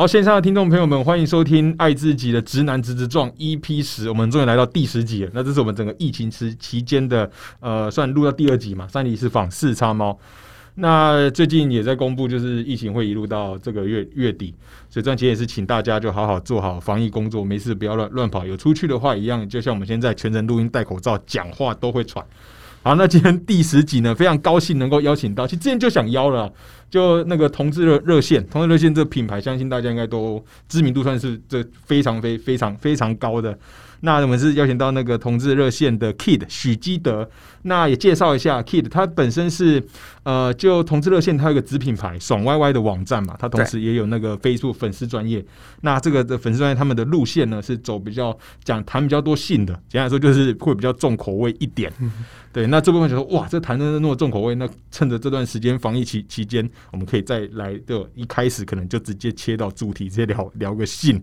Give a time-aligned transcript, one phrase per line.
[0.00, 5.30] 好，线上的听众朋友们，欢迎收听《爱自己的直男直直撞》EP 十，我们终于来到第十集了。
[5.34, 7.30] 那这是我们整个疫情期期间的，
[7.60, 8.88] 呃，算录到第二集嘛。
[8.88, 10.18] 三里是访四叉猫，
[10.76, 14.54] 那最近也在公布，就是疫情会一路到这个月月底，
[14.88, 18.46] 所以赚钱也是请大家就好好做好防疫工作，没事不要乱乱跑。
[18.46, 22.24] 有出去的话，一样就像我们现在全程录音戴口罩，讲话都会喘。
[22.82, 26.50] 好，那今天第十集呢，非常高兴能够邀请到，其实之前就想邀了，
[26.88, 33.58] 就那个同志热热线，同志热线这个品牌，相信大家应该都知名度算是这非常非非常非常高的。
[34.00, 37.28] 那我们是邀请到那个同志热线的 Kid 许基德，
[37.62, 39.82] 那也介绍一下 Kid，他本身是
[40.22, 45.44] 呃，就同志热线，它有个子品牌爽歪歪的网站嘛，他同时也有那个 Facebook 粉丝专业。
[45.82, 51.92] 那这个的粉丝专业他们的路线呢，是走比较讲谈比较多性的，简单来说就是会比较重口味一点。
[52.52, 61.22] 对，那这部分就说哇，这谈的那么重口味，那趁着这段时间防疫期期间，我们可以再来的一开始可能就直接切到主题，直接聊聊个性。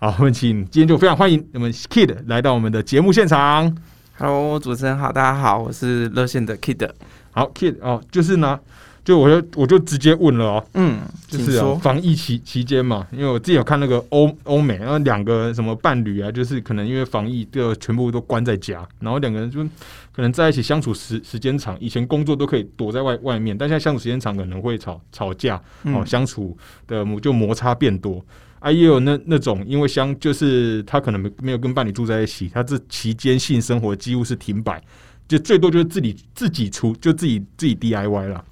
[0.00, 3.76] 好，我们请今天就非常欢迎我们 Kid 来到我们的节目现场。
[4.16, 6.88] Hello，主持人好，大家好，我是热线的 Kid。
[7.32, 8.60] 好，Kid 哦，就是呢，
[9.04, 11.60] 就我就我就直接问了哦，嗯，就是。
[11.80, 19.64] 防疫期期间嘛，因为我自己有看那个欧欧美，然后两个什么伴侣啊，就是可能因为防疫就全部都关在家，然后两个人就
[20.12, 28.24] 可能在一起相处时时间长，以前工作都可以躲在外外面，但现在相处时间长可能会吵吵架，哦，嗯相处的摩就摩擦变多。
[28.60, 34.82] 啊，也有那那种，因为相就是他可能没没有跟伴侣住在一起，他这期间性生活几乎是停摆，
[35.28, 38.44] 就最多就是自己自己出，就自己自己 DIY 啦。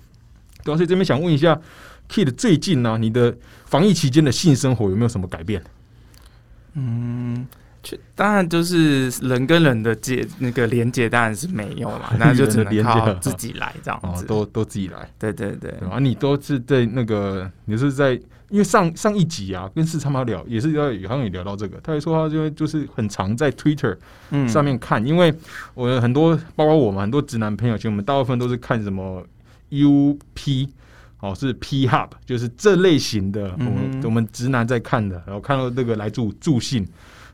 [0.64, 1.60] 对啊，所以这边想问一下
[2.08, 5.62] ，Kid 最近呢、你的防疫期间的性生活有没有什么改变？
[6.74, 7.46] 嗯，
[7.82, 14.24] 确当然就是人跟人的接那个连接当然是没有嘛，那就 只能靠自己来这样哦，子。
[14.26, 15.98] 都都自己来，对对对对，吧？
[15.98, 23.96] 你都是在那个，你是在因为上上一集啊，跟四叉猫聊也是要好像也聊到这个，他还说他就就是很常在 Twitter
[24.30, 25.34] 嗯上面看，因为
[25.74, 29.24] 我有很多包括我们很多直男朋友，其实我们大部分都是看什么
[29.70, 30.68] UP。
[31.18, 36.86] 哦，是 P Hub，就是这类型的，我们、嗯我们直男在看的，然后看到那个来助助兴，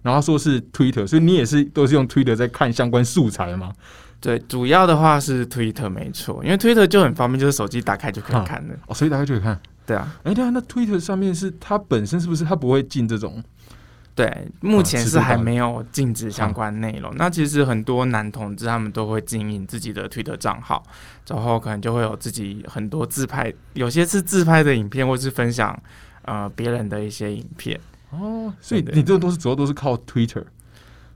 [0.03, 3.73] 然后说是 Twitter，所以你也是都是用 Twitter 在看相关素材吗？
[4.21, 8.73] 对，主要的话是 Twitter 没错，因为 Twitter 就很方便，就是手机打开就可以看的。
[8.87, 9.61] 哦，手机打开就可以看。
[9.87, 13.43] 对啊，哎、对啊，那 Twitter 上面是它本身是不是它不会进这种？
[14.15, 17.11] 对，目前是还没有禁止相关内容。
[17.17, 20.83] 那其实很多男同志他们都会经营自己的 Twitter 账号，
[21.29, 25.77] 然后可能就会有自己很多自拍，有些是自拍的影片，或是分享
[26.27, 27.81] 呃别人的一些影片。
[28.11, 30.45] 哦，所以你这个都是主要都是靠 Twitter。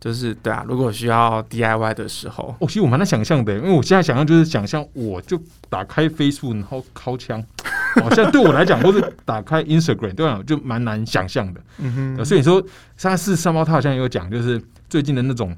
[0.06, 5.36] 就是对啊，如果需要 DIY 的时候，哦，其实我蛮难想象的，因为我现在想象就是想象我就
[5.68, 7.42] 打开 Facebook 然后敲枪，
[8.00, 11.60] 哦，现在对我来讲，或是打开 Instagram，对啊，就蛮难想象的。
[11.78, 12.64] 嗯哼所以你说
[12.96, 15.52] 上次三猫他好像有讲，就是最近的那种。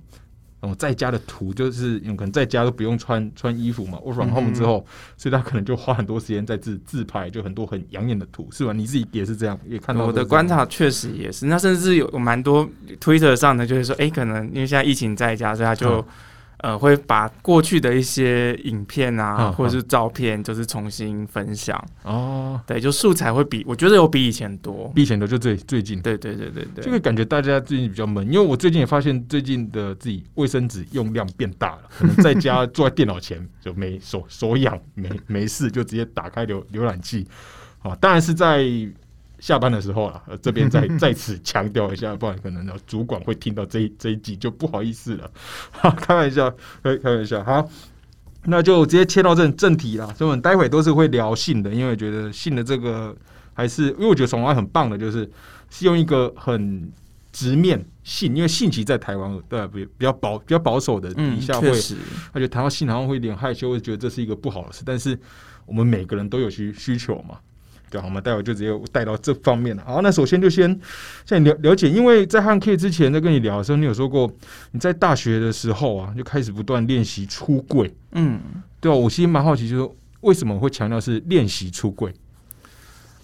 [0.61, 4.85] 哦，在家的图就是有可能在家都不用穿穿衣服嘛 from home 嗯哼之后，
[5.17, 8.73] 所以他可能就花很多时间在自自拍，就很多很养眼的图，是吧？
[8.73, 12.69] 你自己也是这样，也看到我的观察确实也是，那甚至有有蛮多
[13.01, 16.05] Twitter 上的，就是说，哎、可能因为现在疫情在家，所以他就、嗯
[16.59, 21.83] 呃会把过去的一些影片啊，嗯或者是照片，就是重新分享。
[22.03, 24.91] 哦，对，就素材会比我觉得有比以前多。
[24.95, 37.27] 比以前多就最最近，对对对对对，这个感觉大家最近比较闷，因为我最近也发现最近的自己卫生纸用量变大了，可能在家 坐在电脑前就没手手痒没没事就直接打开浏浏览器，
[37.83, 38.65] 啊，当然是在
[39.39, 45.31] 下班的时候了，呃这边再 再次强调一下，不然可能呢主管会听到这一这一集就不好意思了，
[45.73, 46.51] 哈， 开玩笑，
[46.83, 47.69] 开开玩笑，好。
[48.45, 53.15] 那就直接切到正正题啦，所以我们待会都是会聊性的，因为我觉得性的这个
[53.53, 55.29] 还是，因为我觉得爽歪很棒的，就是
[55.69, 56.91] 是用一个很
[57.33, 61.97] 直面性，因为性其实在台湾对比比较保比较保守的底嗯，下会，确实，
[62.33, 65.19] 他觉得谈到性好像会有点害羞，会觉得这是一个不好的事，但是
[65.67, 67.39] 我们每个人都有需需求嘛。
[67.91, 69.83] 对，好，我们待会就直接带到这方面了。
[69.87, 70.79] 好，那首先就先
[71.25, 74.31] 先了了解，因为在汉 K 之前在跟你聊的时候，你有说过
[74.73, 77.95] 你在大学的时候啊，就开始不断练习出柜。
[78.13, 78.41] 嗯
[78.81, 79.91] 对啊，我其实蛮好奇，就是
[80.21, 82.15] 为什么会强调是练习出柜？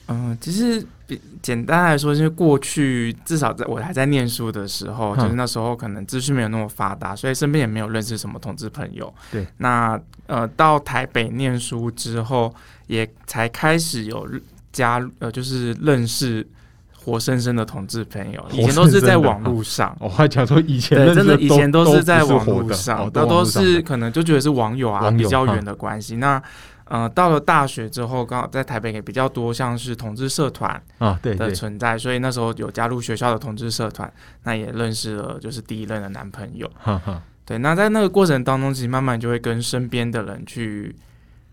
[0.08, 9.12] 嗯，其实比简单来说，就是过去至少在我还在念书的时候，嗯就是那时候可能资讯没有那么发达，所以身边也没有认识什么同志朋友。
[9.32, 12.54] 对，那呃到台北念书之后，
[12.86, 14.28] 也才开始有
[14.74, 16.46] 加呃就是认识
[16.92, 19.96] 活生生的同志朋友，以前都是在网络上。
[20.00, 26.16] 我还讲说以前对，真的以前都是在网络上，哦那都是可能就觉得是网友啊，比较远的关系。
[26.16, 26.42] 那
[26.86, 34.12] 呃，到了大学之后，刚好在台北也比较多像是同志社团啊，对对，的存在，所以那时候有加入学校的同志社团，
[34.42, 36.70] 那也认识了就是第一任的男朋友。
[36.76, 40.94] 哈哈，对，那在那个过程当中，其实慢慢就会跟身边的人去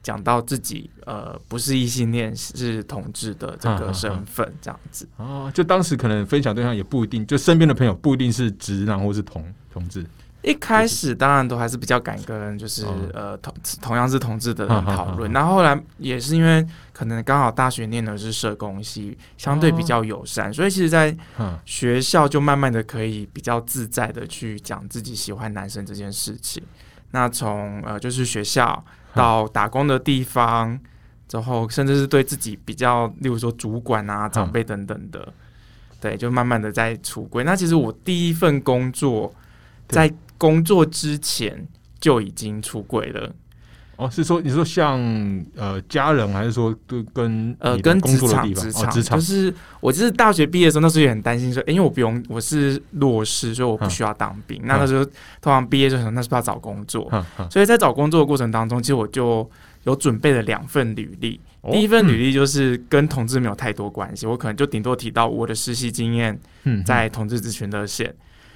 [0.03, 5.07] 讲到自己呃不是异性恋是同志的这个身份，这样子。
[5.17, 10.05] 哦，就当时可能分享对象也不一定，就身边的朋友不一定是直男或是同同志，
[10.41, 12.95] 一开始当然都还是比较敢跟就是、哦。
[13.13, 21.15] 呃同同样是同志的人讨论，哈然后后来也是因为可能刚好大学念的是社工系，相对比较友善，所以其实，在
[21.65, 26.63] 学校就慢慢的可以比较自在的去讲自己喜欢男生这件事情。
[27.11, 28.83] 那从呃就是学校
[29.15, 30.79] 到打工的地方，
[31.27, 35.33] 之后甚至是对自己比较，例如说主管啊、长辈等等的，
[35.99, 37.43] 对，就慢慢的在出轨。
[37.43, 39.33] 那其实我第一份工作
[39.87, 41.67] 在工作之前
[41.99, 43.33] 就已经出轨了，
[44.01, 44.99] 哦，是说你说像
[45.55, 54.59] 呃家人，还是说跟跟呃，跟职工作的地方场职场、哦职场就是我就是大学毕业的时候，那时候也很担心说，诶因为我不用我是弱势，所以我不嗯需要当兵。
[54.65, 57.11] 那那时候通常毕业就想，那是不是要找工作？
[57.51, 59.47] 所以在找工作的过程当中，其实我就
[59.83, 61.39] 有准备了两份履历。
[61.61, 68.11] 哦第一份履历就是跟同志没有太多关系，我可能就顶多提到我的实习经验嗯在同志咨询热线。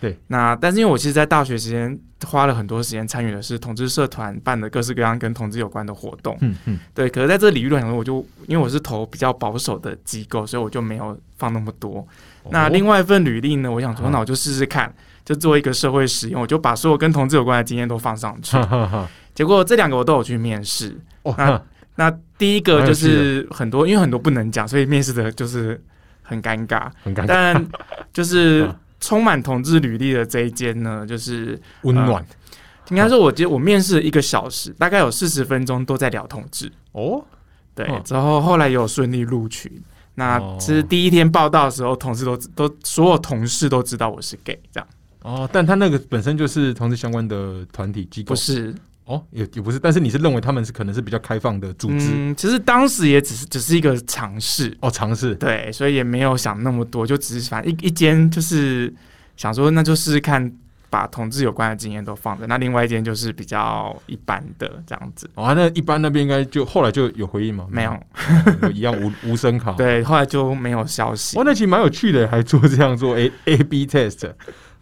[0.06, 1.98] 对，那但是因为我其实，在大学时间
[2.28, 6.38] 花了很多时间参与的是同志社团办的各式各样跟同志有关的活动。
[6.42, 12.08] 嗯嗯对，可是在这个领域来讲，我就因为我是投比较保守的机构，所以我就没有放那么多。
[12.52, 14.94] 那另外外一份履历呢，我想说，哦那我就试试看，
[15.26, 18.56] 就做一个社会实验，我就把所有跟同志有关的经验都放上去。
[18.58, 20.96] 哈哈哈结果这两个我都有去面试。
[21.38, 21.62] 那
[21.96, 25.82] 那第一个就是很多，因为很多不能讲，所以面试的就是
[26.22, 26.90] 很尴尬。
[27.04, 27.68] 很尴尬，但
[28.14, 32.26] 就是嗯 充满同志履历的这一间呢，就是温暖
[32.90, 36.72] 应该说，我记得我面试了一个小时，大概有四十分钟都在聊同志。
[36.92, 37.24] 哦，
[37.74, 39.82] 对，嗯之后后来也有顺利录取。
[40.14, 44.88] 那哦其实第一天报道的时候，同事都都所有同事都知道我是 gay，这样
[45.24, 48.74] 哦，但他那个本身就是同志相关的团体机构，不是？
[49.06, 58.92] 哦，也也不是，但是你是认为他们是可能是比较开放的组织、嗯，其实当时也只是只是一个尝试，哦，尝试对，所以也没有想那么多，就只是反正一一间就是
[59.38, 60.52] 想说，那就试试看，
[60.90, 62.48] 把同志有关的经验都放在。
[62.48, 67.68] 那另外一间就是比较一般的这样子，哦，那一般那边应该就后来就有回应吗？
[67.70, 67.96] 没有，
[68.64, 69.72] 有一样无无声卡。
[69.78, 71.44] 对，后来就没有消息哇，。
[71.46, 74.32] 那其实蛮有趣的，还做这样做 A A B test。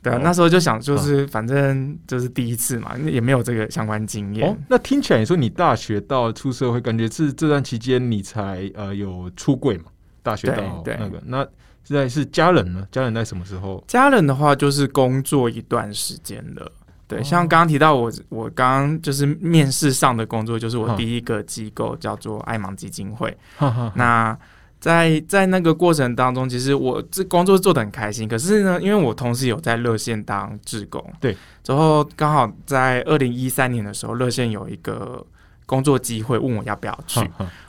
[0.04, 4.48] 对啊哦，那时候就想，就是反正就是第一次嘛，也没有这个相关经验。
[4.48, 9.86] 哦，那听起来你说你大学到出社会，感觉是这段期间你才呃有出柜嘛？
[10.22, 11.48] 大学对到那个，那
[11.84, 12.88] 现在是家人呢？
[12.92, 13.84] 家人在什么时候？
[13.88, 16.72] 家人的话，就是工作一段时间了。
[17.08, 23.36] 对，哦像刚刚提到我，我刚刚就是面试上的工作，就是我嗯第一个机构叫做爱芒基金会。
[23.96, 24.38] 那
[24.84, 28.28] 在在那个过程当中，其实我这工作做的很开心。
[28.28, 31.34] 可是呢，因为我同时有在热线当志工，对，
[31.64, 35.26] 之后刚好在二零一三年的时候，热线有一个
[35.66, 37.22] 工作机会，问我要不要去，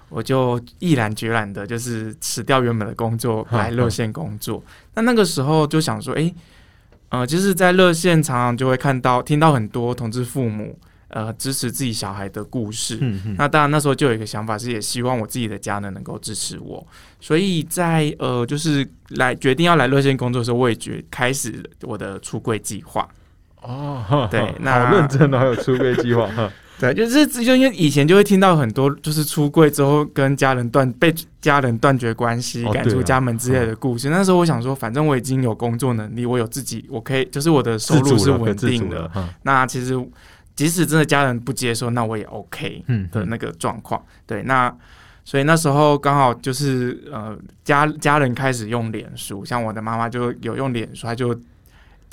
[0.09, 4.61] 我就毅然决然的，就是辞掉原本的工作嗯来热线工作。
[4.95, 6.35] 那那个时候就想说，诶，
[7.11, 10.77] 呃，就是在热线常常就会看到、听到很多同志父母
[11.15, 12.99] 呃支持自己小孩的故事。
[13.39, 16.85] 那当然，那时候就有一个想法，是也希望我自己的家人能够支持我，
[17.21, 23.09] 所以在呃，就是来决定要来热线工作的时候，我也决开始我的出柜计划。
[23.63, 26.53] 哦，对 那好认真哦，还有出柜计划哈。
[26.77, 34.11] 对，就是就因为以前就会听到很多，就是出柜之后跟家人断被家人断绝关系、赶出家门之类的故事。
[34.11, 39.09] 那时候我想说，反正我已经有工作能力，我有自己，我可以，就是我的收入是稳定的。
[39.43, 39.97] 那其实
[40.55, 44.05] 即使真的家人不接受，那我也 OK 嗯的那个状况。
[44.27, 44.75] 对，那
[45.25, 51.35] 所以那时候刚好就是呃家家人开始用脸书，像我的妈妈就有用脸书，她就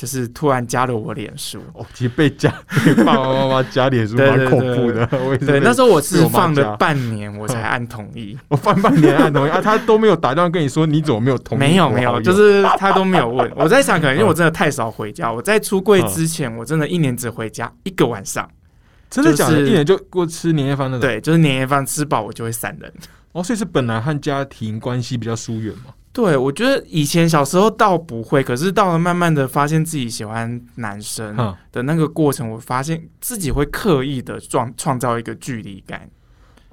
[0.02, 1.60] 就是突然加了我脸书。
[1.76, 2.52] 哦，其实被加
[2.84, 5.06] 被 爸爸妈妈加脸书对蛮恐怖的。
[5.38, 8.36] 对，那时候我是放了半年，我才按同意。
[8.48, 11.60] 我 放半年按同意啊，他都没有打电话跟你说你怎么没有同意？
[11.60, 13.52] 没有没有，就是他都没有问。
[13.56, 15.32] 我在想，可能因为嗯我真的太少回家。
[15.32, 18.50] 我在出柜之前，我真的一年只回家一个晚上。
[19.08, 19.60] 真的假的？
[19.60, 21.02] 就是一年就过吃年夜饭那种。
[21.02, 22.92] 对，就是年夜饭吃饱，我就会散人。
[23.34, 25.94] 哦，所以是本来和家庭关系比较疏远嘛。
[26.14, 31.36] 对，我觉得以前小时候倒不会，可是到了慢慢的发现自己喜欢男生
[31.72, 36.10] 的那个过程，我发现自己会刻意的创创造一个距离感，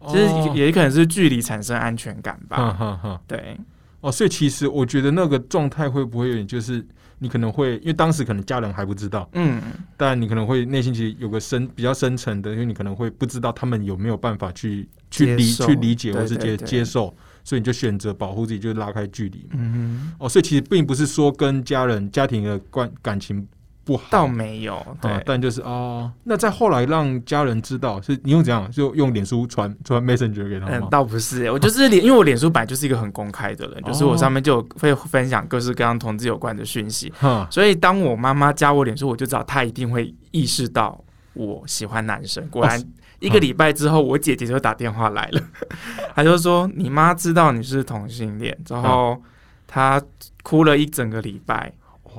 [0.09, 2.57] 其实哦也可能是距离产生安全感吧。
[2.57, 3.21] 哈哈哈。
[3.28, 3.57] 对，
[4.00, 6.85] 哦，所以其实我觉得那个状态会不会有点就是
[7.21, 9.62] 你可能会因为当时可能家人还不知道，嗯，
[9.97, 17.14] 但你可能会内心其实有个深比较深层的，因为你可能会不知道他们有没有办法去去理去理解或是接接受，
[17.49, 19.52] 所以你就选择保护自己，就拉开距离嘛。
[19.55, 23.49] 嗯哦，所以其实并不是说跟家人家庭的关感情
[23.85, 28.71] 不好，倒没有，对，啊，但就是哦，那在后来让家人知道，是你用怎样？
[28.71, 30.88] 就用脸书传传 Messenger 给他嗯，吗？
[30.90, 41.02] 倒不是，我就是脸，因为我脸书本来就是一个很公开的人，就是我哦上面就有会分享各式各样同志有关的讯息，哈，所以当我妈妈加我脸书，我就知道她一定会意识到
[41.33, 42.47] 我喜欢男生。
[42.49, 42.85] 果然哦
[43.21, 45.43] 一个礼拜之后，我姐姐就打电话来了，
[46.15, 49.21] 她就说你妈知道你是同性恋，然后
[49.67, 50.01] 她
[50.43, 51.73] 哭了一整个礼拜，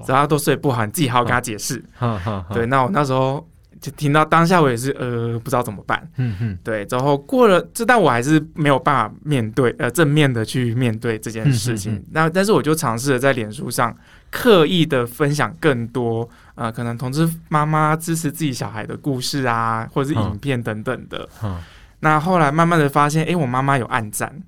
[0.08, 1.84] 然后她都睡不好，你自己好好跟她解释。
[2.54, 3.48] 对，，那我那时候
[3.82, 6.06] 就听到当下，我也是呃不知道怎么办。
[6.18, 12.04] 嗯嗯，对，然后过了这，但我还是没有办法面对，呃，正面的去面对这件事情。
[12.12, 13.96] 那但是我就尝试了在脸书上
[14.30, 21.28] 刻意的分享更多，呃，可能同志妈妈支持自己小孩的故事啊，或者是影片等等的。
[21.44, 21.58] 嗯，
[22.02, 24.42] 那后来慢慢的发现，诶，我妈妈有暗赞。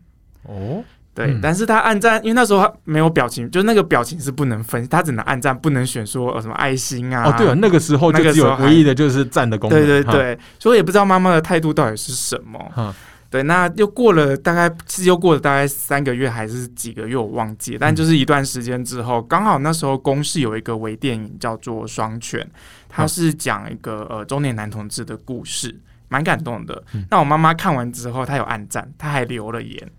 [0.44, 0.84] 哦，
[1.14, 7.30] 对，嗯但是他暗赞，因为那时候他没有表情，就那个表情是不能分，他只能暗赞，不能选说呃什么爱心啊。
[7.30, 12.58] 哦，对啊，那个时候就只有那个时候还唯一的就是赞的功能，对对对，所以也不知道妈妈的态度到底是什么。
[12.74, 12.96] 哈，
[13.30, 17.78] 对，那又过了大概，其实又过了大概三个月还是几个月，我忘记了。
[17.82, 22.40] 但就是一段时间之后，刚好那时候公视有一个微电影叫做《双全》，
[22.88, 25.78] 它是讲一个呃中年男同志的故事，
[26.08, 27.06] 蛮感动的嗯。
[27.10, 29.92] 那我妈妈看完之后，她有暗赞，她还留了言。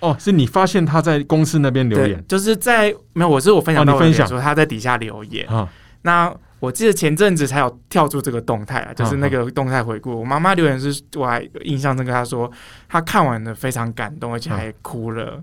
[0.00, 5.46] 哦，是你发现他在公司那边留言，就是在没有，我是我分享哦你分享到我的脸书，她在底下留言。
[5.48, 5.68] 啊，
[6.02, 10.20] 那我记得前阵子才有跳出这个动态啊，就是那个动态回顾。
[10.20, 12.50] 我妈妈留言是我还印象深刻，她说
[12.88, 15.42] 她看完了非常感动，而且还哭了。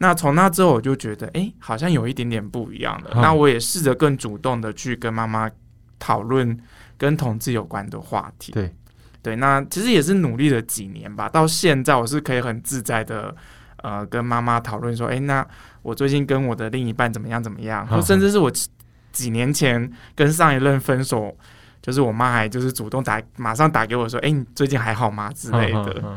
[0.00, 3.10] 那从那之后，我就觉得，哎、好像有一点点不一样了。
[3.14, 5.50] 嗯那我也试着更主动的去跟妈妈
[5.98, 6.58] 讨论
[6.98, 8.52] 跟同志有关的话题。
[8.52, 8.74] 对
[9.22, 13.34] 对，那其实也是努力了几年吧，到现在我是可以很自在的，
[13.82, 15.46] 呃，跟妈妈讨论说，哎、那
[15.82, 18.68] 我最近跟我的另一半怎么样怎么样，甚至是我几
[19.12, 21.36] 几年前跟上一任分手。
[21.82, 26.16] 就是我妈还就是主动打，马上打给我说：“哎、你最近还好吗？”之类的。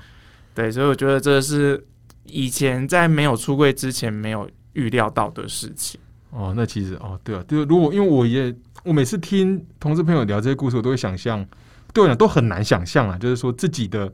[0.54, 1.84] 对，所以我觉得这是
[2.26, 6.00] 以前在没有出柜之前没有预料到的事情。
[6.30, 11.44] 哦，那其实哦，对啊，就是，如果因为我也我每次听同事朋友聊这些故事，我都会想象，
[11.92, 14.14] 对我来讲都很难想象啊，就是说自己的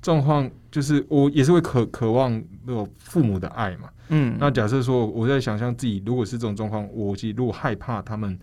[0.00, 3.88] 状况，就是我也是会渴渴望那种父母的爱嘛。
[4.08, 8.38] 嗯，那假设说我在想象自己如果是这种状况，我其实如果害怕他们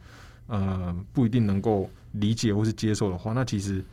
[0.48, 3.84] 呃不一定能够理解或是接受的话，那其实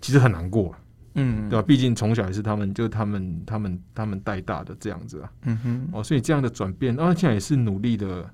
[0.00, 0.74] 其实很难过，
[1.14, 1.62] 嗯，对吧？
[1.62, 5.30] 毕竟从小也是他们，就是他们他们他们带大的这样子啊。
[5.42, 8.28] 嗯哼，哦，所以这样的转变，那、现在也是努力的，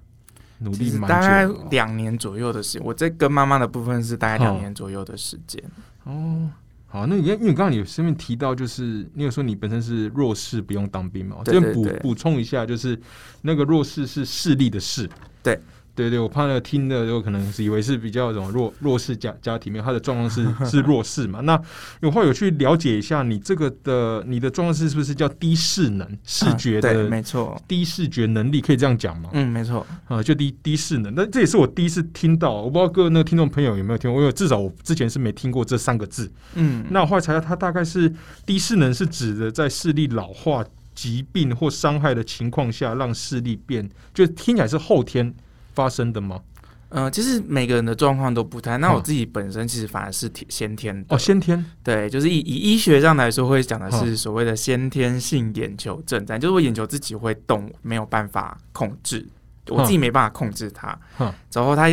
[0.59, 2.87] 努力蛮实大概两年左右的时间。
[2.87, 5.63] 我在跟妈妈的部分是大概两哦年左右的时间。
[6.05, 6.49] 哦。
[6.93, 11.37] 好，那你因为你刚刚有顺便提到，就是你有说你本身是弱势，不用当兵嘛？
[11.39, 13.01] 我这边补补充一下，就是
[13.41, 15.09] 那个弱势是势力的势。
[15.43, 15.59] 对
[15.95, 21.41] 对对，我怕那个听的有可能是以为是比较这种弱弱势家家庭，没有他的状况是 是弱势嘛？
[21.41, 21.61] 那
[22.01, 27.61] 我后来有去了解一下，你这个的你的状况是是不是叫低视能视觉啊对，的、没错。
[27.69, 29.29] 低视觉能力，可以这样讲吗？
[29.33, 29.87] 嗯，没错。
[30.09, 36.33] 啊，就低低视能，那这也是我第一次听到，我不知道各位那个听众朋友有没有听过，因为至少我之前是没听过这三个字。
[36.55, 38.13] 嗯，那我后来才知道，它大概是
[38.47, 45.33] 低视能是指的在视力老化、疾病或伤害的情况下，让视力变，就听起来是后天
[45.75, 46.41] 发生的吗？
[46.89, 48.77] 呃，其实每个人的状况都不太。
[48.77, 51.17] 那哦我自己本身其实反而是天先天的。
[51.17, 59.27] 哦，先天对，就是以以医学上来说，会讲的哦是所谓的先天性眼球震颤，就是我眼球自己会动，没有办法控制，
[59.69, 61.89] 我自己没办法控制它哼，然后它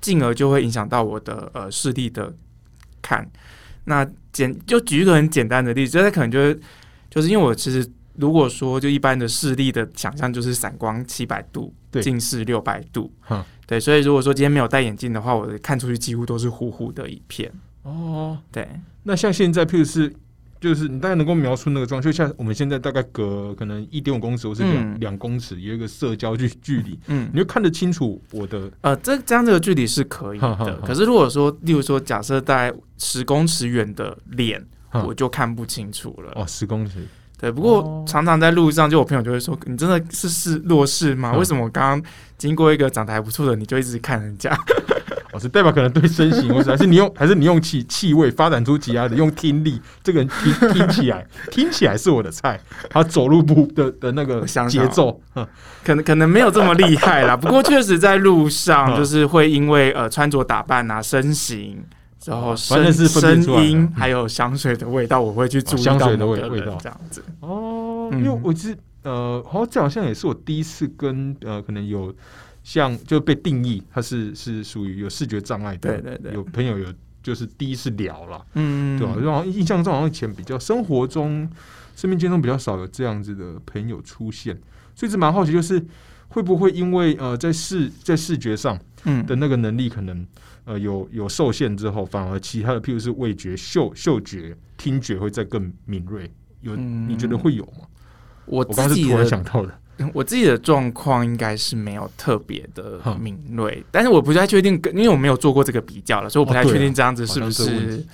[0.00, 2.34] 进而就会影响到我的呃视力的
[3.00, 3.24] 看。
[3.84, 6.60] 那简就举一个很简单的例子，就是可能就是
[7.08, 13.12] 就是因为我其实如果说就一般的视力的想象就是散光七百度，对近视六百度。
[13.20, 18.38] 哼，对，所以如果说今天没有戴眼镜的话，我看出去几乎都是糊糊的一片，哦。
[18.50, 18.68] 对。
[19.02, 20.14] 那像现在，譬如是，
[20.60, 25.00] 就是你大概能够描述那个状况，就像我们现在大概隔可能一点五公尺或是两嗯。
[25.00, 27.28] 两、公尺，有一个社交距距离，嗯。
[27.32, 30.56] 你，就看得清楚我的呃，这这样这个距离是可以的。
[30.56, 36.32] 好可是如果说，例如说，假设在十公尺远的脸，嗯我就看不清楚了。
[36.36, 37.04] 哦十公尺，
[37.42, 38.04] 对，不过哦。
[38.06, 41.32] 常常在路上，就我朋友就会说：“你真的是是弱势吗？
[41.34, 41.38] 嗯。
[41.40, 44.56] 为什么我刚刚经过一个长得还不错的，你就一直看人家？
[45.32, 55.44] 我， 是代表可能对身形，或者还是你用还是你用气气味发展出其他的，用听力，这个人听听起来 听起来是我的菜，他走路步的的那个节奏，嗯。
[55.84, 57.36] 可能可能没有这么厉害啦。
[57.36, 58.96] 不过确实在路上， 嗯。
[58.96, 61.82] 就是会因为呃穿着打扮啊、身形，
[62.26, 66.76] 然后哦声反正是声音嗯，还有香水的味道，我会去注意哦香水的味味道。
[66.80, 67.24] 这样子。
[67.40, 68.24] 哦，嗯。
[68.24, 72.14] 因为我是呃，好像这好像也是我第一次跟呃，可能有
[72.62, 76.32] 像就被定义他是是属于有视觉障碍的，对对对。
[76.34, 76.86] 有朋友有
[77.22, 81.48] 就是第一次聊了，嗯，对吧、然后印象中好像以前比较生活中、
[81.96, 84.56] 生命经中比较少有这样子的朋友出现，
[84.94, 85.84] 所以是蛮好奇，就是
[86.28, 89.26] 会不会因为呃在视在视觉上嗯。
[89.26, 90.24] 的那个能力可能
[90.64, 97.86] 呃有有受限之后，反而其他的譬如是味觉、嗅嗅觉、听觉会再更敏锐，有、嗯你觉得会有吗？
[98.46, 99.78] 我我刚刚自己是突然的想到的，
[100.12, 108.04] 我自己的状况应该是没有特别的敏锐，但是我不太确定跟，因为我没有做过这个比较了，所以我不太确定这样子是不是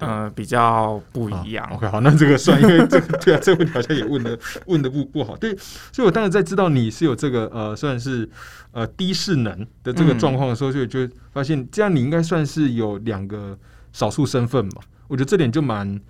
[0.00, 1.76] 呃比较不一样啊。
[1.76, 5.36] OK，好，那这个算，因为这个 对啊，这个问题好像也问的问的不不好。
[5.36, 5.56] 对，
[5.92, 8.28] 所以我当时在知道你是有这个呃，算是
[8.72, 13.56] 呃低势能的这个嗯状况的时候，就就发现这样你应该算是有两个
[13.92, 14.82] 少数身份嘛。
[15.08, 16.00] 我觉得这点就蛮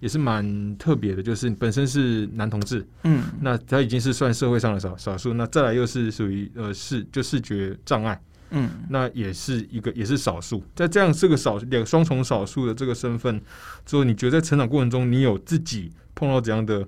[0.00, 8.20] 也是蛮特别的，就是本身是男同志，嗯那他已经是算社会上的少少数，那再来又是属于呃视就视觉障碍。
[8.50, 13.40] 嗯那也是一个也是少数，在这样这个少两双重少数的这个身份
[13.86, 16.86] 之后，你觉得在成长过程中，你有自己碰到怎样的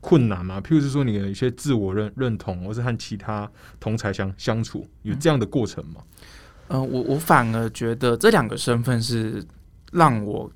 [0.00, 0.60] 困难吗？
[0.60, 6.02] 譬如是说，你的一些自我认认同，或是和其他同才相相处，有这样的过程吗？
[6.68, 9.44] 呃，我我反而觉得这两个身份是
[9.92, 10.50] 让我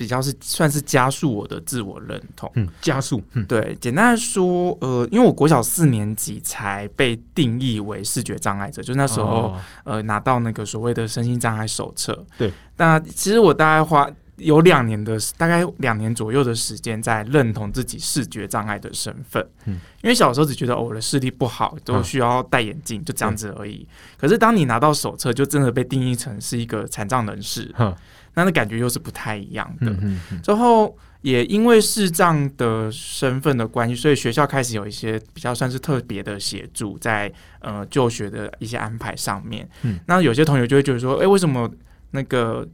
[0.00, 2.50] 比较是算是加速我的自我认同。
[2.54, 12.24] 嗯，加速，嗯，对，简单来说，呃，因为我国小四年级才被定义为视觉障碍者，就那时候、哦呃拿到那个所谓的身心障碍手册。
[12.38, 19.46] 对，那其实我大概花有两年的，大概两年左右的时间在认同自己视觉障碍的身份。
[19.66, 23.86] 嗯，因为小时候只觉得、哦、我的视力不好，都嗯需要戴眼镜，就这样子而已。
[24.16, 27.94] 可是当你拿到手册，就真的被定义成是一个残障人士，哈，
[28.40, 29.90] 那那感觉又是不太一样的。
[30.00, 39.68] 嗯之后也因为视障的身份的关系，所以学校开始有一些比较算是特别的协助在呃就学的一些安排上面。
[39.82, 41.70] 嗯，那有些同学就会觉得说，诶，为什么
[42.12, 42.66] 那个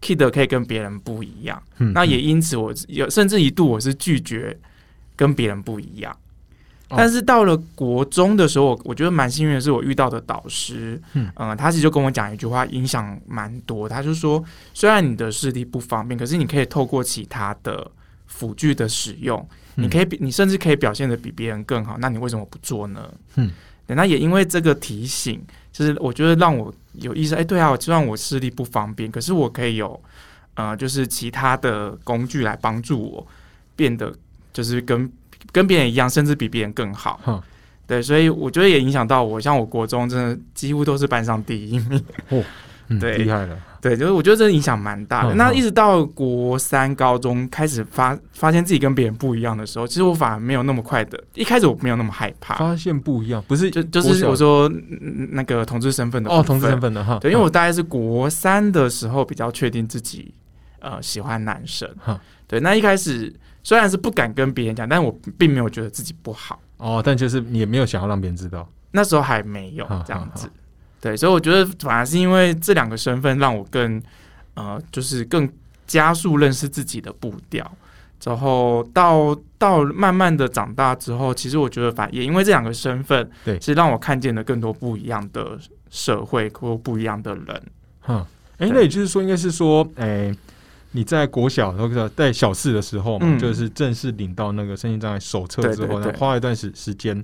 [0.00, 1.62] kid 可以跟别人不一样？
[1.78, 4.58] 嗯那也因此我有甚至一度我是拒绝
[5.14, 6.16] 跟别人不一样。
[6.88, 13.88] 哦但是到了国中的时候，我我觉得蛮幸运的是，我遇到的导师，嗯呃，他其实就跟我讲一句话，影响蛮多。
[13.88, 17.90] 他就说，虽然你的视力不方便，可是你可以透过其他的
[18.26, 19.38] 辅具的使用，
[19.76, 21.96] 嗯你可以比你甚至可以表现的比别人更好。
[21.98, 23.12] 那你为什么不做呢？
[23.34, 23.50] 嗯
[23.86, 25.40] 对，那也因为这个提醒，
[25.72, 30.00] 就是我觉得让我有意识，哎，对啊，虽然我视力不方便，可是我可以有
[30.54, 33.26] 呃，就是其他的工具来帮助我
[33.74, 34.12] 变得
[34.52, 35.10] 就是跟
[35.52, 37.20] 跟别人一样，甚至比别人更好。
[37.24, 37.42] 哈，
[37.86, 42.04] 对，所以我觉得也影响到我，像我国中真的几乎都是班上第一名。
[42.88, 45.34] 嗯对厉害了，对，就是我觉得这影响蛮大的。
[45.34, 56.80] 那一直到国三、高中开始发发现自己跟别人不一样的时候，其实我反而没有那么快的，一开始我没有那么害怕，发现不一样，不是就就是我说嗯那个同志身份的哦，同志身。
[56.80, 60.32] 份的哈，对，因为我大概是国三的时候比较确定自己
[60.78, 62.20] 呃喜欢男生哈。
[62.46, 63.34] 对，那一开始
[63.66, 66.62] 虽然是不敢跟别人讲，但我并没有觉得自己不好。
[66.76, 70.52] 哦，但就是你也没有想要让别人知道，那时候还没有这样子好，
[71.00, 74.00] 对，所以我觉得反而是因为这两个身份让我更
[74.54, 75.50] 呃，就是更
[75.84, 77.68] 加速认识自己的步调。
[78.20, 85.58] 之后到到慢慢的长大之后，其实我觉得反也因为这两个身份，对其实让我看见了更多不一样的
[85.90, 87.62] 社会或不一样的人。
[87.98, 88.24] 哈，
[88.58, 90.32] 哎、对那也就是说，应该是说，哎、
[90.96, 93.38] 你在国小，或者在小四的时候嘛，嗯。
[93.38, 97.22] 就是正式领到那个身心障碍手册之后，对对对然后花一段时时间，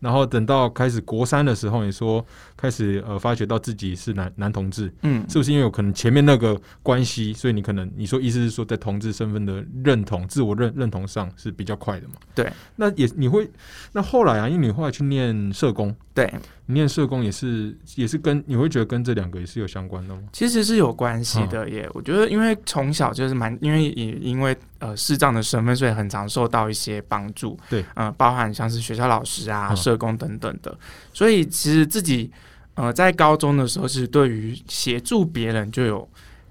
[0.00, 2.24] 然后等到开始国三的时候，你说
[2.56, 12.14] 开始呃发觉到自己是男男同志，嗯，是不是因为有可能前面那个关系，所以你可能你说意思是说在同志身份的认同、自我认认同上是比较快的嘛？
[12.34, 13.50] 对，那也你会
[13.92, 16.32] 那后来啊，因为你后来去念社工，对，
[16.70, 20.20] 你念社工也是也是跟你会觉得跟这两个也是有相关的吗？
[20.34, 21.88] 其实是有关系的耶。
[21.94, 27.58] 我觉得，因为从小就是蛮，因为也因为呃视障的身份，所以很常受到一些帮助。
[27.70, 30.76] 对，呃，包含像是学校老师啊、嗯社工等等的。
[31.14, 32.30] 所以其实自己
[32.74, 36.06] 呃在高中的时候，是对于协助别人就有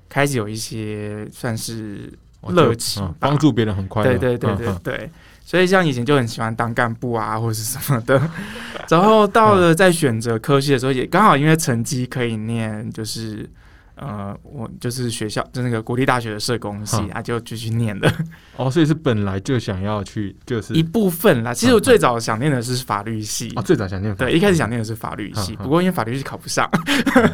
[0.09, 4.17] 开始有一些算是哦热情嗯，帮助别人很快乐。
[4.17, 5.11] 对对对嗯嗯对对，
[5.47, 8.21] 所以像以前就很喜欢当干部啊，或者是什么的。
[8.89, 13.49] 然后到了在选择科系的时候，也刚好因为成绩可以念，就是
[13.97, 18.11] 呃，我就是学校就那个国立大学的社工系嗯啊，就继续念的。
[18.55, 21.53] 哦，所以是本来就想要去，就是一部分啦。
[21.53, 23.51] 其实我最早想念的是法律系。
[23.55, 23.61] 啊，。
[23.61, 26.79] 最早想念法对，一开始想念的是法律系，不过因为法律系考不上，哦。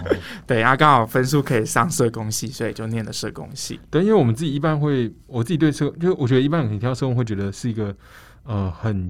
[0.47, 3.79] 对，然后刚好分数可以上社工系，所以就念了社工系。
[3.89, 7.95] 对，因为我们自己一般会，我自己对社，就是我觉得一般人听到社工会觉得是一个
[8.43, 9.09] 呃很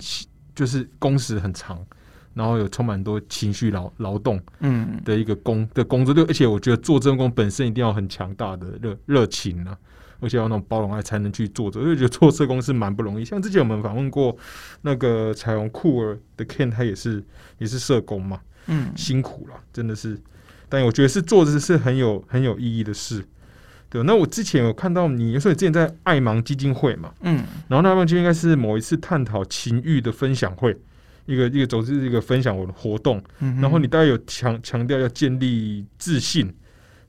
[0.55, 1.79] 就是工时很长，
[2.33, 9.77] 然后有充满多情绪劳劳动嗯，的一个工的工作，对，而且我觉得做正工本身一定要很强大的热热情啊。
[10.19, 13.25] 而且要那种包容爱才能去做这个，我就觉得做社工是蛮不容易。
[13.25, 14.33] 像之前我们访问过
[14.83, 17.21] 那个彩虹酷儿的 Ken，他也是
[17.57, 20.17] 也是社工嘛，嗯，辛苦了，真的是。
[20.69, 23.25] 但我觉得是做的是很有很有意义的事。
[23.89, 30.73] 对，那我之前有看到你，说你之前在爱盲基金会嘛，嗯，然后那边就应该是某一次探讨情欲的分享会，
[31.25, 36.53] 一个一个组织一个分享我的活动，嗯然后你大概有强强调要建立自信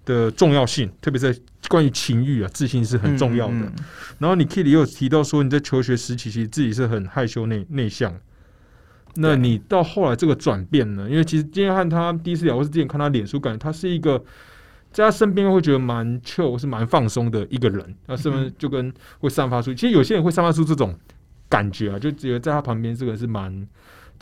[0.04, 1.36] 的重要性，特别是
[1.68, 3.72] 关于情欲啊，自信是很重要的。
[4.18, 8.14] 然后你 Kitty 也有提到说你在求学时期其实自己是很害羞内内向，
[9.14, 11.08] 那你到后来这个转变呢？
[11.08, 14.18] 因为其实今天和他第一次聊，或是之前看他脸书，感觉他是一个
[14.92, 17.94] 在他身边会觉得蛮 chill，是蛮放松的一个人。
[18.06, 20.96] 他身边就跟会散发出，其实有些人会散发出这种
[21.48, 23.66] 感觉啊，就觉得在他旁边这个人是蛮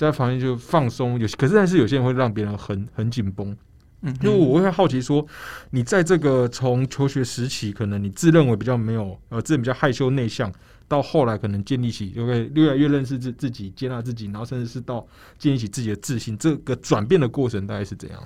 [0.03, 3.57] 在他旁边就放松，有可是但是有些人会让别人很很紧绷。
[4.01, 5.25] 嗯，因为我会好奇说，
[5.71, 10.53] 你在这个从求学时期，可能你自认为比较没有呃，自己比较害羞内向，
[10.89, 15.07] 到后来可能建立起，就会越来越认识自自己、接纳自己，然后甚至是到
[15.39, 18.21] 建立起自己的自信，这个转变的过程大概是怎样？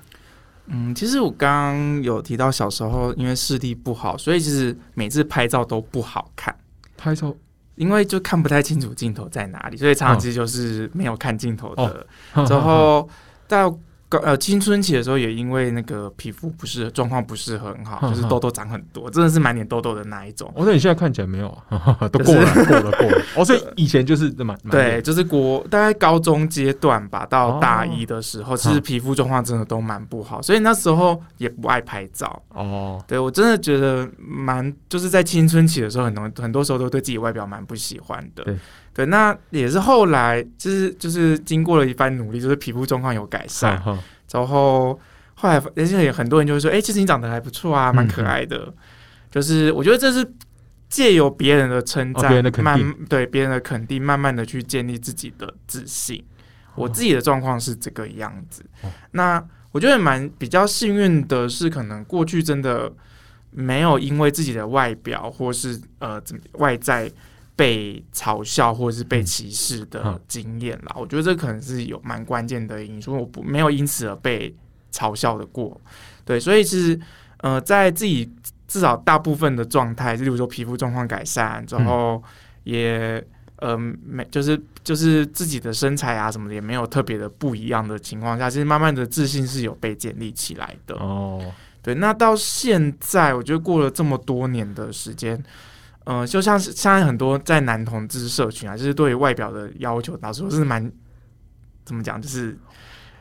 [0.65, 6.57] 嗯，其实我刚刚有提到小时候因为视力不好，所以其实每次拍照都不好看，
[6.97, 7.35] 拍照
[7.77, 12.05] 因为就看不太清楚镜头在哪里，所以常哦常其实就是没有看镜头的。
[12.45, 13.07] 之之后
[13.47, 13.73] 到
[14.09, 20.51] 高呃青春期的时候，也因为那个皮肤不是状况不是很好，就是痘痘长很多，真的是满脸痘痘的那一种。
[20.55, 21.97] 我说你现在看起来没有啊？
[22.11, 23.21] 都就是过了，过了，过了。
[23.35, 32.41] 哦，所以以前就是蛮蛮对，就是国大概高中阶段吧，到大哦一的时候，其实皮肤状况真的都蛮不好，所以那时候也不爱拍照。
[32.49, 38.43] 哦，对我真的觉得蛮，就是在青春期的时候，很多很多时候都对自己外表蛮不喜欢的。
[38.43, 38.57] 对
[38.97, 43.79] 对，那也是后来，就是就是经过了一番努力，就是皮肤状况有改善，
[44.31, 44.99] 然后
[45.35, 48.73] 后来而且有很多人就会说，哎、其实你长得还不错啊，蛮可爱的。
[49.29, 50.27] 就是我觉得这是
[50.89, 56.25] 借由别人的称赞，慢对别人的肯定，慢慢的去建立自己的自信。
[56.73, 58.65] 我自己的状况是这个样子。
[58.81, 62.91] 哦那我觉得蛮比较幸运的是，可能过去真的
[63.51, 67.11] 没有因为自己的外表或是呃怎么外在
[67.57, 70.95] 被嘲笑或者是被歧视的嗯经验啦。
[70.95, 73.17] 我觉得这可能是有蛮关键的因素。
[73.17, 74.55] 我不没有因此而被
[74.93, 75.79] 嘲笑的过，
[76.23, 76.97] 对，所以其实
[77.39, 78.31] 呃，在自己
[78.67, 82.23] 至少大部分的状态，例如说皮肤状况改善之后，
[82.63, 83.23] 也
[83.57, 90.95] 呃没就是就是自己的身材啊什么的也没有特别的不一样的情况下，其实慢慢的自信是有被建立起来的。
[90.95, 95.41] 哦，对，那到现在，我觉得过了这么多年的时间，
[96.07, 100.91] 呃，就像是现在很多在男同志社群啊，就是对于外表的要求，老实说是蛮
[101.85, 102.57] 怎么讲，就是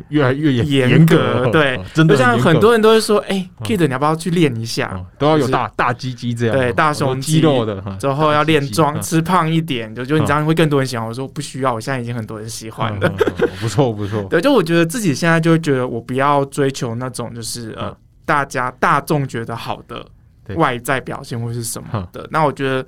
[0.09, 4.89] 越来越严严格格， 对哦真的就像很多人都会说，哎、嗯 k i d 你要不要去练一下？
[4.95, 11.07] 哦都要有就是大大鸡鸡这样，对哦大胸肌肌肉的，哈之后要练壮，吃胖一点，就就你嗯这样会更多人喜欢。
[11.07, 13.09] 我说不需要，我现在已经很多人喜欢了。
[13.09, 17.97] 嗯嗯嗯不错不错， 对，就我觉得自己现在就会觉得，我不要追求那种就是呃，嗯
[18.27, 20.05] 大家大众觉得好的对
[20.55, 22.29] 外在表现或是什么的。
[22.31, 22.87] 那我觉得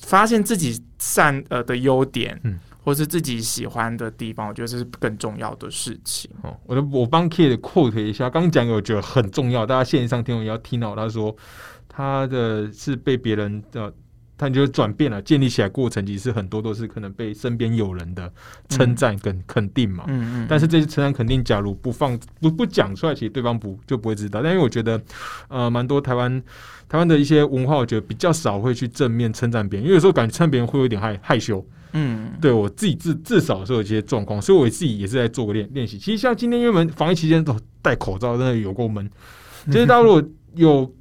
[0.00, 6.30] 发现自己善呃的优点，嗯或是自己喜欢的地方，我觉得这是更重要的事情。
[6.42, 10.94] 哦，我的我帮 Kid quote 一下，刚刚讲有我觉得很重要，大家线上听我也要听到。
[10.94, 11.34] 他说
[11.88, 13.90] 他的是被别人的，
[14.36, 18.32] 他就是转变了，建立起来过程其实很多都是可能被身边有人的
[18.68, 20.04] 称赞跟肯定嘛。
[20.08, 24.42] 嗯嗯，但是这些称赞肯定，假如不放不不讲出来，其实对方不就不会知道。
[24.42, 25.00] 但因为我觉得，
[25.48, 26.42] 呃，蛮多台湾
[26.88, 31.64] 台湾的一些文化，我觉得比较少会去正面称赞别人，因为有时候感觉称赞别人会有点害害羞。
[31.96, 35.96] 嗯对我自己至至少是有一些状况，所以我自己也是在做个练练习。
[35.96, 39.08] 其实像今天因为我们防疫期间都戴口罩，真的有够闷。
[39.66, 40.20] 其实大家如果
[40.56, 40.92] 有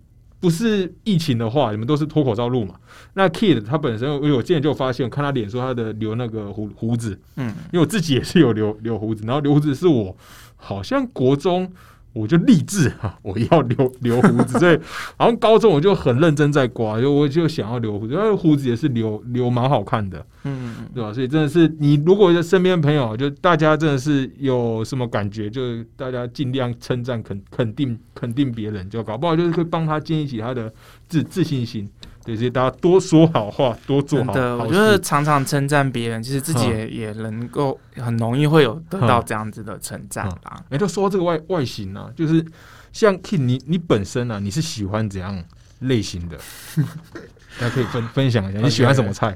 [0.43, 2.75] 不是疫情的话，你们都是脱口罩录嘛。
[3.13, 10.13] 那 Kid 他本身，因为我之前就发现，我看他脸说他的留那个胡胡子，嗯因为我自己也是有留留胡子，然后留胡子是我
[10.58, 11.71] 好像国中
[12.13, 14.80] 我就立志哈，我要留留胡子，所以
[15.17, 21.12] 好像高中我就很认真在刮，就我就想要留胡子，因为胡子也是留留蛮好看的，嗯，对吧？
[21.12, 30.71] 所以真的是你如果身边朋友，就大家真的是有什么感觉，就大家尽量称赞肯肯定肯定别人，就搞不好就是会帮他建立起他的
[31.10, 31.89] 自自信心。
[32.23, 34.33] 对，所以大家多说好话，多做好。
[34.33, 40.63] 真的，我觉得常常称赞别人，其实自己也也能够很容易会有得到这样子的称赞啦。
[40.69, 42.45] 哎，就说这个外外形啊，就是
[42.91, 45.43] 像 King，你你本身啊，你是喜欢怎样
[45.79, 46.38] 类型的？
[47.59, 49.36] 大家可以分分享一下，你喜欢什么菜？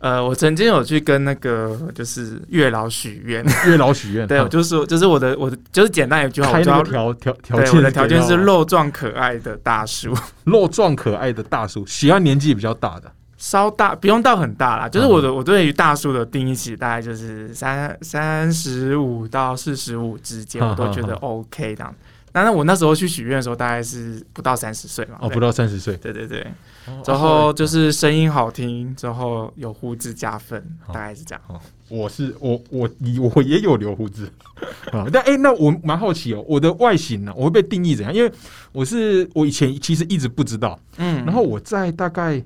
[0.00, 21.94] 呃，我曾经有去跟那个就是月老许愿， 月老许愿，对，就是就是我的我的就是简单一句话，开那个条条条件，我的条件是肉壮可爱的大叔， 肉壮可爱的大叔，喜欢年纪比较大的，稍大不用到很大啦，就是我的我对于大叔的定义其实大概就是三三十五到四十五之间，我都觉得 OK 这样。
[22.42, 25.16] 但是我那时候去许愿的时候，大概是不到三十岁嘛。
[25.20, 25.96] 哦，不到三十岁。
[25.96, 26.46] 对对对。
[27.04, 31.42] 之后就是声音好听，之后有胡子加分，大概是这样。
[31.48, 32.88] 哦，我是我我
[33.34, 34.30] 我也有留胡子
[34.92, 35.06] 啊。
[35.12, 38.14] 但哎，那我蛮好奇哦，我的外形呢，我会被定义怎样？
[38.14, 38.32] 因为
[38.72, 40.78] 我是我以前其实一直不知道。
[40.96, 41.24] 嗯。
[41.26, 42.42] 然后我在大概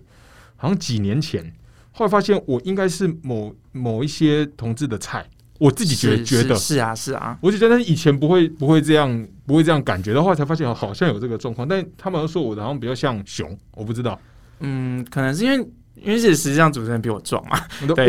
[0.56, 1.52] 好像几年前，
[1.92, 5.26] 后来发现我应该是某某一些同志的菜。
[5.62, 6.54] 我自己觉觉得。
[6.56, 11.68] 是啊是啊，我就觉得以前不会不会这样不会这样感觉的话，才发现好像有这个状况。
[11.68, 14.18] 但他们说我好像比较像熊，我不知道。
[14.60, 15.56] 嗯，可能是因为
[15.94, 17.60] 因为是实际上主持人比我壮嘛，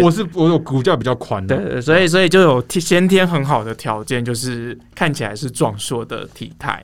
[0.02, 6.84] 我是我有骨架比较宽的，对，所以所以就有先天很好的条件，就是看起来是壮硕的体态。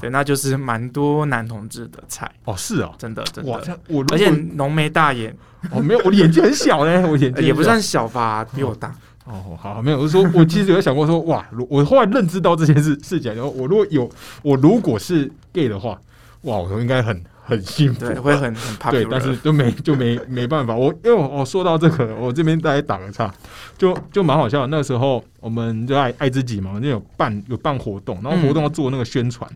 [0.00, 2.30] 对，那就是蛮多男同志的菜。
[2.44, 3.50] 哦，是啊，真的真的，
[3.88, 5.34] 我而且浓眉大眼。
[5.70, 8.94] 哦，没有，我的眼睛很小嘞，我眼睛 也不算小吧，比我大。
[9.26, 14.10] 哦，好，没有，我是说，我其实有想过说，哇，我后来认知到这件事事情，然后我如果有，
[14.42, 16.00] 我如果是 gay 的话，
[16.42, 23.32] 哇，我应该很很幸福，对，会很很怕，对，但是就没就没没办法，我因为我说到这个，我这边大家打个岔，
[23.78, 24.66] 就就蛮好笑。
[24.66, 29.48] 那时候我们就爱爱自己嘛，那有办有办活动，然后活动要做那个宣传，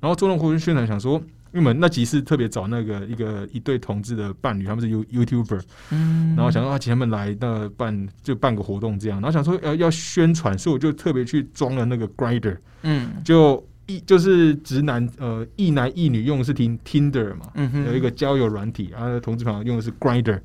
[0.00, 1.20] 然后做那个活动宣传，想说。
[1.52, 5.60] 因为那集是特别找那个一个一对同志的伴侣，他们是 You YouTuber，
[5.90, 20.40] 嗯，然后想说啊，请他们来那办就办个活动这样，然后想说要要宣传，所以我就特别去装了那个 Grinder，嗯，就一就是直男呃一男一女用的是听 Tinder 嘛，嗯有一个交友软体，然后同志朋友用的是 Grinder，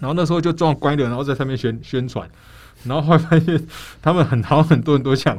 [0.00, 2.28] 然后那时候就装 Grinder，然后在上面宣宣传，
[2.82, 3.66] 然后后来发现
[4.02, 5.38] 他们很好很多人都想。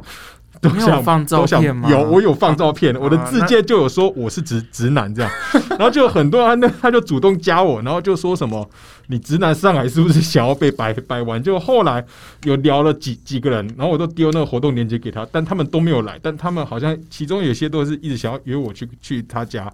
[0.62, 1.88] 都想放照片吗？
[1.90, 5.30] 有，我有放照片，我的字界就有说我是直直男这样，
[5.70, 8.68] 然后就有很多人那他就主动加我，然后就说什么。
[9.08, 11.40] 你直男上来是不是想要被掰掰弯？
[11.42, 12.04] 就后来
[12.44, 16.18] 有聊了几几个人，然后我都丢那个活动链接给他，但他们都没有来。
[16.20, 19.72] 但他们好像其中有些都是一直想要约我去去他家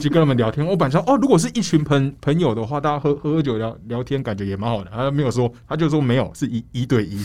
[0.00, 0.66] 去跟他们聊天。
[0.66, 4.90] 我本来说哦，如果是一群朋朋友的话，大家喝喝喝酒聊聊天，感觉也蛮好的。
[4.90, 7.22] 他没有说，他就说没有，是一一对一。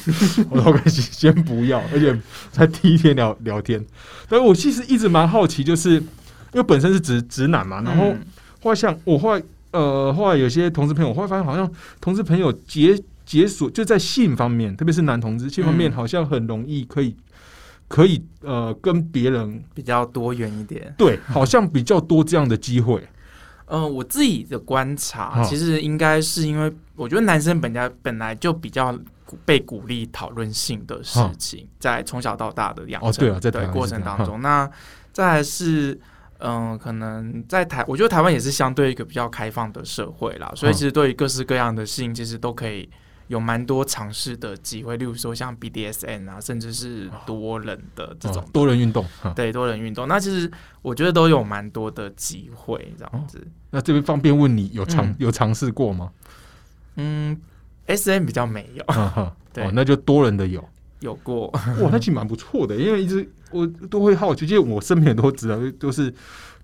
[0.49, 2.17] 我说先先不要，而且
[2.51, 3.81] 才第一天聊聊天。
[4.27, 6.01] 但我其实一直蛮好奇，就是因
[6.53, 8.13] 为本身是直直男嘛，然后
[8.61, 9.41] 后来像我后来。
[9.75, 17.13] 呃，后来有些同志朋友，我会发现好像同志朋友解解锁就在性方面，特别是男同志性方面，好像很容易可以
[17.89, 20.95] 可以呃跟别人比较多元一点。
[20.97, 23.05] 对，好像比较多这样的机会。
[23.65, 28.97] 嗯，我自己的观察，其实应该是因为我觉得男生本家本来就比较
[29.43, 34.71] 被鼓励讨论性的事情，在从小到大的养成对啊，在过程当中，那
[35.11, 35.99] 再是。
[36.39, 42.89] 嗯，可能在台，我觉得台湾也是相对一个比较开放的社会啦，所以其实对于各式各样的性，其实都可以
[43.27, 44.97] 有蛮多尝试的机会。
[44.97, 53.47] 例如说像 BDSN 啊，甚至是多人的这种多人运动，对多人运动，那其实我觉得都有蛮多的机会这样子。
[53.71, 56.11] 那这边方便问你有尝有尝试过吗？
[56.97, 57.39] 嗯
[57.87, 58.85] ，SM 比较没有，
[59.53, 60.63] 对，那就多人的有。
[61.01, 61.47] 有过
[61.81, 66.09] 哇，那其实蛮不错的，因为一直我都会好奇，其实我身边很多知道，都是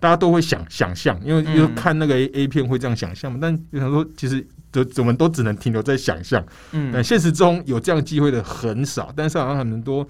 [0.00, 10.06] 大家都会想想象，因为因为看那个 A A 片会这样想象嘛，但就想说，其实都我们都只能停留在想象，嗯，但现实中有这样机会的很少，但是好像很多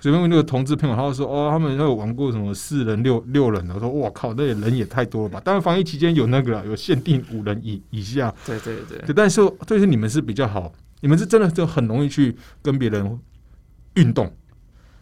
[0.00, 5.40] 随便问那个同志朋友，他说哦，他们有玩过什么四人六六人的，我说哇靠，那人也太多了吧？
[5.44, 13.18] 当然防疫期间有那个有限定五人以以下，对对对，但是就是你们是比较好，你们是真的就很容易去跟别人。
[13.94, 14.32] 运动，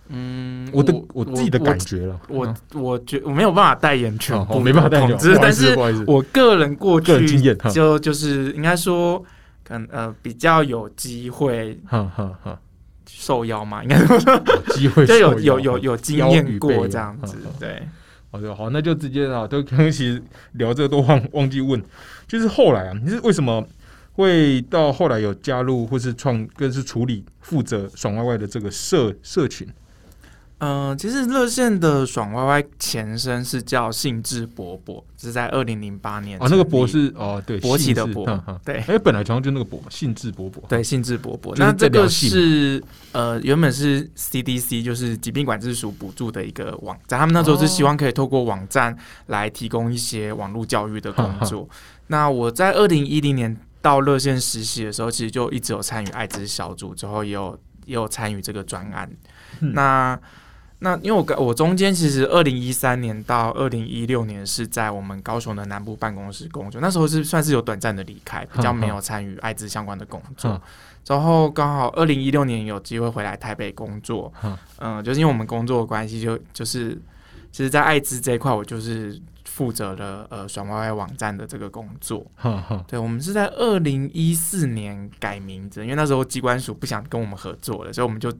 [0.08, 5.76] 嗯，我的我自己的感觉了，我我觉我没有办法代言全部，没办法代言，但是
[6.06, 9.22] 我个人过去经验就就是应该说，
[9.64, 12.58] 可能呃比较有机会，哈哈哈，
[13.06, 17.82] 受邀嘛，应该说有机会 就有有有有经邀验过这样子对。
[18.30, 21.78] 好的，好，那就直接啊，都刚刚其实聊这个都忘忘记问，
[22.26, 23.62] 就是后来啊，你是为什么
[24.12, 29.68] 会到后来有加入或是创，更是处理负责爽歪歪的这个社社群？
[30.64, 38.24] 嗯、其实热线的爽歪歪前身是叫兴致勃勃，是在二零零八年哦，那个博是哦，对，勃起的勃
[38.64, 41.52] 对哎，本来好像就那个勃嘛，兴致勃勃，对，兴致勃勃。
[41.56, 48.96] 那这个是呃，原本是 CDC，就是疾病管制署补助的一个网站，他们那时候是希望可以透过网站
[49.26, 51.68] 来提供一些网络教育的工作。
[52.06, 59.10] 那我在二零一零年到热线实习的时候，其实就一直有参与艾滋小组，之后也有也有参与这个专案。
[59.60, 60.18] 嗯那
[60.78, 70.60] 那因为我我中间其实二零一三年到二零一六年是在我们高雄的南部办公室工作，那时候是算是有短暂的离开，比较没有参与艾滋相关的工作嗯。
[71.06, 77.00] 然后刚好二零一六年有机会回来台北工作，嗯嗯、就是因为我们工作的关系，就就是
[77.52, 79.20] 其实，在艾滋这一块，我就是
[79.52, 82.26] 负责了呃爽歪歪网站的这个工作。
[82.88, 88.32] 对，我们是在二零一四年改名字，因为那时候机关署不想跟我们合作了，所以我们就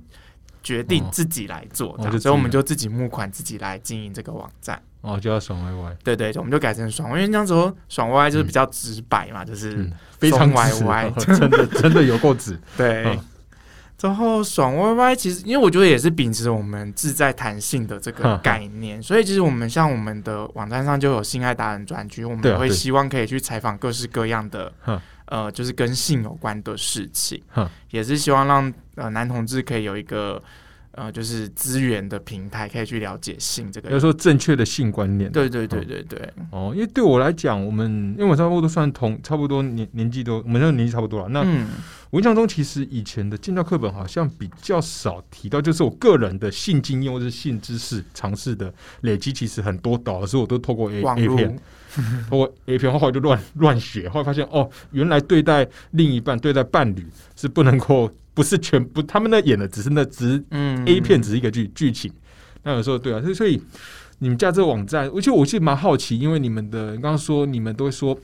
[0.63, 1.09] 决定哦。
[1.13, 4.83] 自己来做，所以我们就自己募款，自己来经营这个网站。
[5.03, 11.11] 哦，就叫爽歪歪，对对，我们就改成爽，因为那时候爽歪歪就是比较直白嘛，就是、嗯，非常歪歪。
[11.19, 13.05] 真的真的有够直， 对。
[13.05, 13.19] 嗯
[14.03, 24.73] 之后爽歪歪其实，因为我觉得也是秉持我们自在弹性的这个 概念，所以其实我们像我们的网站上就有性爱达人专区，我们也会希望可以去采访各式各样的
[25.27, 27.41] 呃，就是跟性有关的事情，
[27.93, 30.43] 也是希望让呃男同志可以有一个
[30.93, 33.91] 呃就是资源的平台，可以去了解性这个。
[33.91, 41.29] 要说正确的性观念，对对对对对，哦，因为对我来讲，我们因为我差不多都算同，差不多年年纪都，我们那年纪差不多了。
[41.29, 41.69] 那嗯
[42.11, 51.59] 我印象中，其实以前的建教课本好像比较少提到，就是我个人的性经验或是性知识尝试的累积，其实很多导的时候我都透过 A A 片，
[52.29, 62.13] 透过 A 片，后来就乱乱学，后来发现哦，原来对待另一半、对待伴侣是不能够，不是全部，他们那演的只是那只嗯 A 片只是一个剧剧情，
[62.63, 63.63] 那有时候对啊，所以所以
[64.19, 68.17] 你们家这个网站，而且我其实蛮好奇，因为你们的你刚刚说你们都会说，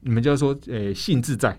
[0.00, 1.58] 你们叫说诶、性自在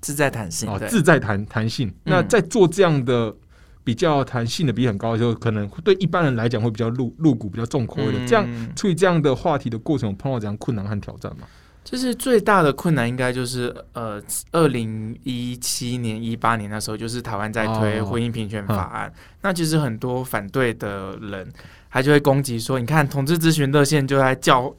[0.00, 1.92] 自在弹性哦，自在弹弹性。
[2.04, 3.34] 那在做这样的
[3.82, 8.26] 比较弹性的比很高的时候，可能对一般人来讲会比较露露骨、比较重口味的。
[8.26, 11.46] 这样嗯处理这样的话题的过程，有碰到怎样困难和挑战吗？
[11.86, 14.20] 就是最大的困难应该就是呃，
[14.50, 18.04] 二零一七年、一八年那时候，就是台湾在推哦。
[18.04, 19.12] 婚姻平权法案。
[19.40, 21.48] 那其实很多反对的人，
[21.88, 24.74] 他就会攻击说：“你看，同志咨询热线就在叫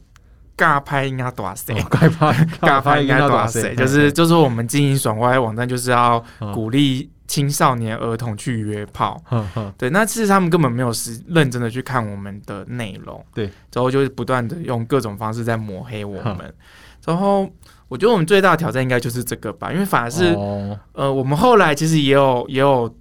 [0.58, 1.74] 尬拍应该打谁？
[1.76, 3.74] 尬拍尬拍应该多谁？
[3.74, 6.52] 就是就是说我们经营爽歪网站，就是要嗯。
[6.52, 9.22] 鼓励青少年儿童去约炮。
[9.78, 16.54] 对，那其实他们根本没有是认真的去看我们的内容，对，之后就是不断的用各种方式在抹黑我们，
[17.08, 17.50] 然后
[17.88, 20.78] 我觉得我们最大的挑战应该就是这个吧，因为反而是、哦。
[20.91, 22.93] 呃，我们后来其实也有也有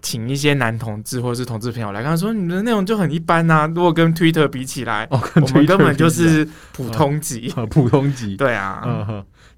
[0.00, 8.36] 请一些男同志或者是同志朋友来跟他说，你们的内容就很一般呐、如果跟 Twitter 比起来，我们根本就是普通级， 普通级。
[8.36, 8.82] 对啊，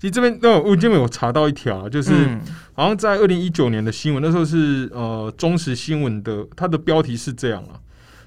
[0.00, 2.40] 其实这边那我这边有查到一条啊，就是嗯。
[2.76, 7.78] 好像在二零一九年的新闻，那时候是呃中时新闻的，它的标题是这样啊，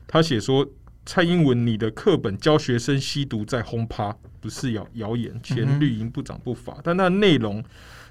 [0.08, 0.66] 他写说
[1.08, 7.64] 蔡英文你的课本教学生吸毒在轰趴，不是谣谣言，嗯前绿营部长不罚，但那内容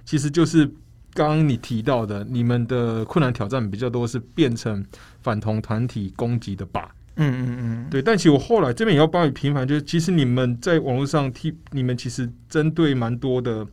[0.07, 0.67] 其实就是
[1.13, 4.83] 刚刚你提到的，你们的困难挑战比较多是变成
[5.21, 6.87] 反同团体攻击的靶。
[7.17, 13.67] 嗯嗯嗯，对，但其实我后来这边也要帮你平反，就是其实你们在网络上替你们其实针对蛮多的，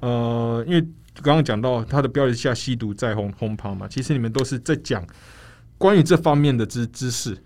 [0.00, 0.80] 呃，因为
[1.22, 5.06] 刚刚讲到他的标题下吸毒在轰轰趴嘛，其实你们都是在讲
[5.78, 7.36] 关于这方面的知知识，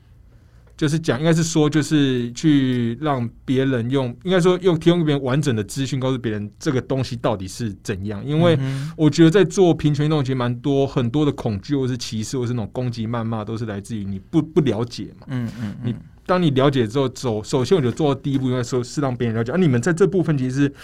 [0.82, 8.58] 就是讲应该是说就是去让别人用，应该说用提供给别人完整的资讯，告诉别人这个东西到底是怎样，因为。
[8.96, 15.26] 我觉得在做平权运动，其实蛮多很多的恐惧，或是歧视，或是那种攻击、谩骂，都是来自于你不不了解嘛。
[15.28, 19.52] 嗯嗯你嗯当你了解之后，走首先我觉得做到第一步，应该说是让别人了解。
[19.52, 20.74] 啊，你们在这部分其实是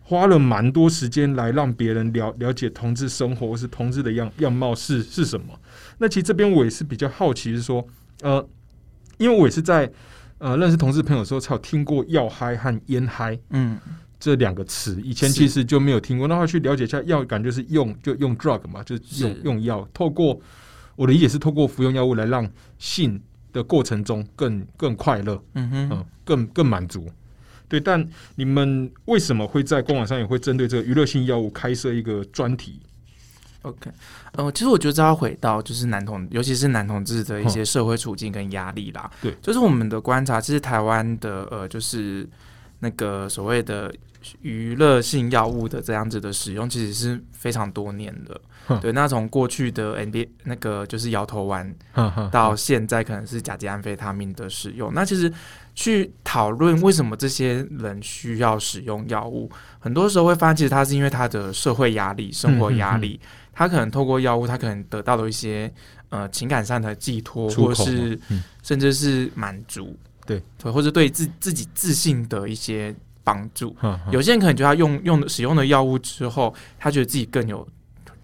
[0.00, 5.46] 花了蛮多时间来让别人了了解同志生活或是同志的样样貌是是什么。
[5.98, 7.86] 那其实这边我也是比较好奇，是说，
[8.22, 8.44] 呃，
[9.22, 9.90] 因为我也是在
[10.38, 13.78] 呃认识同事朋友的时候，才有听过药嗨和烟嗨嗯
[14.18, 16.28] 这两个词，以前其实就没有听过。
[16.28, 20.40] 那后去了解一下，药感觉是用就用 drug 嘛，就是用是用药，透过
[20.94, 23.20] 我的理解是透过服用药物来让性
[23.52, 25.42] 的过程中更更快乐。
[25.54, 27.08] 嗯哼嗯，更更满足。
[27.68, 28.06] 对，但
[28.36, 32.80] 你们为什么会在官网上也会针对这个娱乐性药物开设一个专题？
[33.62, 33.90] OK，
[34.32, 39.10] 呃，其实我觉得这要回到就是男同，尤其是男同志的一些社会处境跟压力啦。
[39.20, 42.28] 对，就是我们的观察，其实台湾的呃，就是
[42.80, 43.92] 那个所谓的
[44.40, 48.40] 娱乐性药物的这样子的使用，其实是非常多年的。
[48.80, 51.74] 对，那从过去的 NBA 那个就是摇头丸，
[52.30, 55.30] 到现在可能是甲基安非他命的使用，那其实
[55.74, 59.50] 去讨论为什么这些人需要使用药物，
[59.80, 63.20] 很多时候会发现，其实他是因为他的社会压力、生活压力，
[63.52, 65.72] 他可能透过药物，他可能得到了一些
[66.08, 68.18] 呃情感上的寄托，或是
[68.62, 69.96] 甚至是满足，
[70.26, 73.76] 对对，或者对自自己自信的一些帮助。
[74.10, 77.66] 有些人可能觉得他用用使用了药物之后，他觉得自己更有。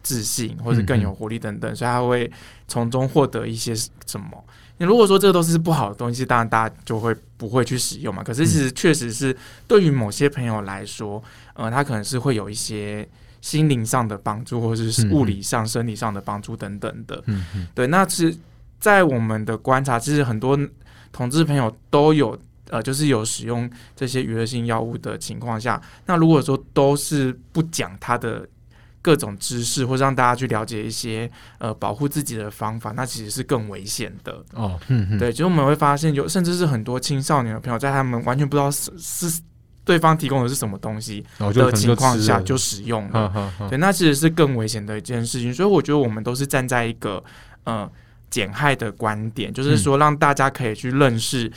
[0.01, 2.31] 自信或者更有活力等等，所以他会
[2.66, 4.43] 从中获得一些什么？
[4.79, 8.22] 你如果说这个都是不好的东西，当然大家就会不会去使用嘛。
[8.22, 11.22] 可是其实确实是对于某些朋友来说，
[11.53, 13.07] 呃，他可能是会有一些
[13.41, 17.22] 心灵上的帮助，或者是物理上、生理上的帮助等等的。
[17.26, 17.86] 嗯嗯，对。
[17.86, 18.36] 那是
[18.78, 20.59] 在我们的观察，其实很多
[21.12, 28.47] 同志朋友都有呃，就是有使用这些娱乐性药物的情况下，那如果说都是不讲他的。
[29.01, 34.78] 各种知识，或者让大家去了解一些呃保护自己的方法，那其实是更危险的哦。
[34.89, 39.41] 嗯，对，其实我们会发现，有甚至是很多青少年的朋友，在他们完全不知道是是
[39.89, 43.51] 对方提供的是什么东西的情况下就使用了。
[43.70, 45.53] 对，那其实是更危险的一件事情。
[45.53, 47.24] 所以我觉得我们都是站在一个
[47.64, 47.91] 呃
[48.28, 51.51] 减害的观点，就是说让大家可以去认识。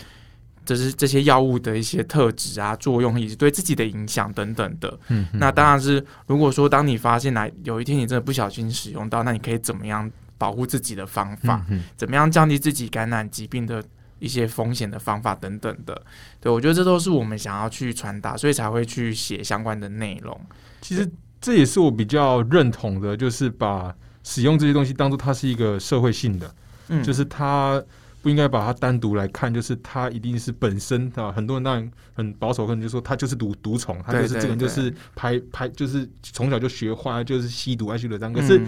[0.64, 4.98] 就是这些药物的一些特质啊、作用以及对自己的影响等等的。
[5.08, 11.66] 嗯，那当然是如果说当你发现来有一天你真的不小心使用到，那你可以怎么样保护自己的方法？
[11.70, 13.84] 嗯，怎么样降低自己感染疾病的
[14.22, 16.02] 一些风险的方法等等的。
[16.40, 20.40] 对，我觉得这都是我们想要去传达，所以才会去写相关的内容。
[20.80, 21.06] 其实
[21.42, 23.94] 这也是我比较认同的，就是把
[24.24, 26.56] 使用这些东西当做它是一个社会性的，
[26.88, 27.84] 嗯，就是它。
[28.22, 31.32] 不应该把它单独来看，就是它一定是本身啊。
[31.32, 38.32] 很多人当然很保守，可能就说他就是毒毒虫，他就是这个人就是拍拍，就是从小就学坏，就是吸毒爱吸毒这样。
[38.32, 38.62] 可是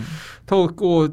[0.47, 1.07] 透过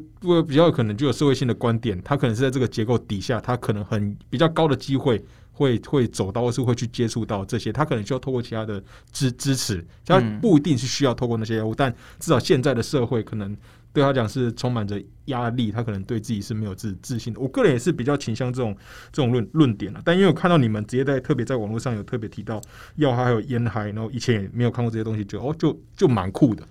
[0.47, 7.71] 比较可能就有社会性的观点，他可能是在这个结构底下，他可能很比较高的机会会会走到，或是会去接触到这些。
[7.71, 13.55] 他可能需要透过其他的支支持，他不一定是需要透过那些药物，但至少现在的社会可能。
[13.93, 17.39] 对他讲是充满着压力，他可能对自己是没有自自信的。
[17.39, 18.75] 我个人也是比较倾向这种
[19.11, 20.01] 这种论论点了。
[20.05, 22.61] 但因为我看到你们直接在特别在网络上有特别提到
[22.95, 26.63] 药嗨还有烟嗨，然后以前也没有看过这些东西，就哦就就蛮酷的。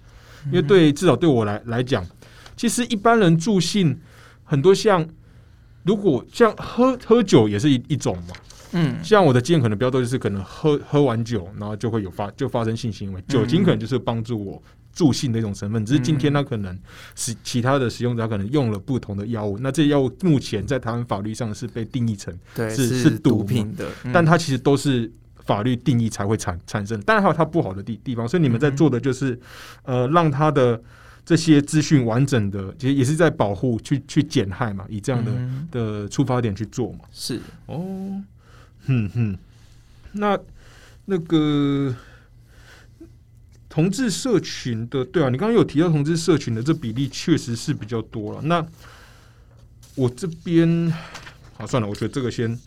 [0.46, 2.02] 因为对至少对我来来讲，
[2.56, 3.98] 其实一般人助兴
[4.42, 5.06] 很多像
[5.84, 8.34] 如果像喝喝酒也是一一种嘛，
[8.72, 14.62] 嗯，像我的经验可能比较多就是可能喝喝完酒，然后就会有发就发生性行为，酒精可能就是帮助我。
[14.92, 16.78] 助性的一种成分，只是今天他可能
[17.14, 25.10] 使其他的使用者可能用了不同的药物，那这些药物目前在台湾法律上是被定义成是是毒品的，但它其实都是
[25.44, 29.38] 法律定义才会产产生，当然还有它不好的地地方，所以你们在做的就是
[29.84, 30.82] 呃让它的
[31.24, 35.32] 这些资讯完整的，其实也是在保护去去减害嘛，以这样的
[35.70, 37.40] 的出发点去做嘛，是。
[37.66, 38.20] 哦，
[38.86, 39.38] 哼哼，
[40.12, 40.38] 那
[41.04, 41.94] 那个。
[43.70, 48.40] 同志社群的，对啊，你刚刚有提到同志社群的这比例确实是比较多了。
[48.42, 48.66] 那
[49.94, 50.92] 我这边，
[51.56, 52.58] 好算了，我觉得这个先，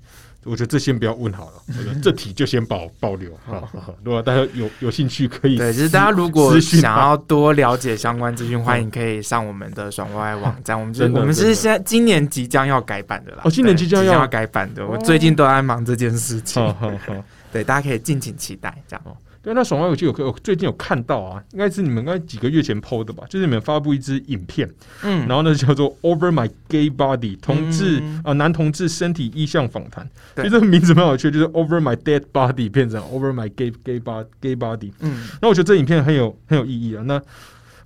[0.45, 1.63] 我觉得这先不要问好了，
[2.01, 3.37] 这题就先保保留。
[3.45, 10.79] 好，如果大家有有兴趣，可以对，就是大家如果想要多了解相关资讯，欢迎可以上我们的爽歪网站。
[10.79, 16.63] 我们我们是现在今年即将要改版的啦，哦，今年即将要改版的，我最近都在忙这件事情。
[17.51, 19.17] 对，大家可以敬请期待，这样。
[19.43, 23.25] 对，那爽歪我就有有最近有看到啊，应该是你们应该几个月前 PO 的吧？
[23.29, 24.67] 就是你们发布一支影片，
[25.03, 34.25] 嗯，然后呢叫做 Over My Gay Body 同志啊男同志身体意向访谈，其实这个名字蛮有趣，就是 Over My Dead Body 变成 Over My Gay Gay Body
[34.39, 37.03] Gay Body，嗯，那我觉得这影片很有很有意义啊。
[37.05, 37.21] 那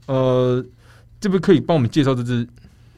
[0.05, 0.63] 呃，
[1.19, 2.47] 这不可以帮我们介绍这支？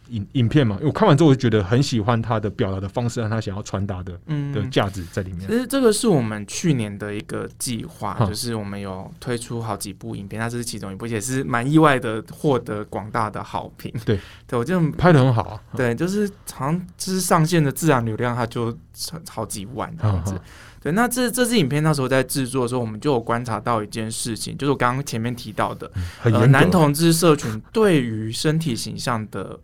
[0.10, 4.14] 影影片嘛，我看完之后我就觉得很喜欢他的表达的方式，让他想要传达的
[4.54, 5.48] 的价值在里面。
[5.48, 13.94] 其实这个是我们去年的一个计划，就是我们有推出好几部影片，那这是其中一部，也是蛮意外的获得广大的好评。
[14.06, 15.62] 对，对我觉得拍的很好啊。
[15.76, 18.76] 对，就是好像就是上线的自然流量，它就
[19.30, 20.40] 好几万这样子。
[20.82, 25.92] 对，那这这支影片那时候在制作的时候，我们就有观察到一件事情，就是我刚刚前面提到的，
[26.24, 29.60] 呃，男同志社群对于身体形象的。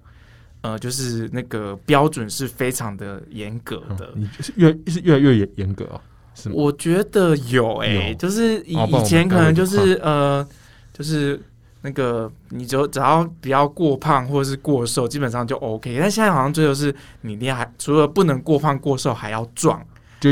[0.65, 6.01] 呃，就是那个标准是非常的严格的，你是越是越来越严严格啊？
[6.33, 10.45] 是我觉得有诶，就是以以前可能就是呃，
[10.91, 11.39] 就是
[11.81, 15.97] 那个你就只要不要过胖或者是过瘦，基本上就 OK。
[15.99, 19.79] 但现在好像追求是你练还除了不能过胖过瘦，还要壮。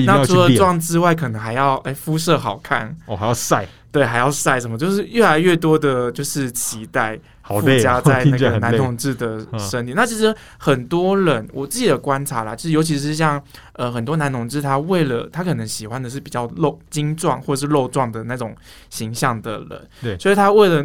[0.07, 8.75] 那除了壮之外，可能还要哎肤色好看，哦，还要晒，对，还要晒什么，就是越来越多的就是期待附加在 那个男。
[8.75, 9.93] 同志的身体。
[9.95, 13.41] 那其实很多人，我自己的观察啦，就是尤其是像
[13.73, 18.55] 呃很多男同志，他为了他可能喜欢的是比较肉精壮或是肉壮的那种
[18.89, 20.83] 形象的人，对所以他为了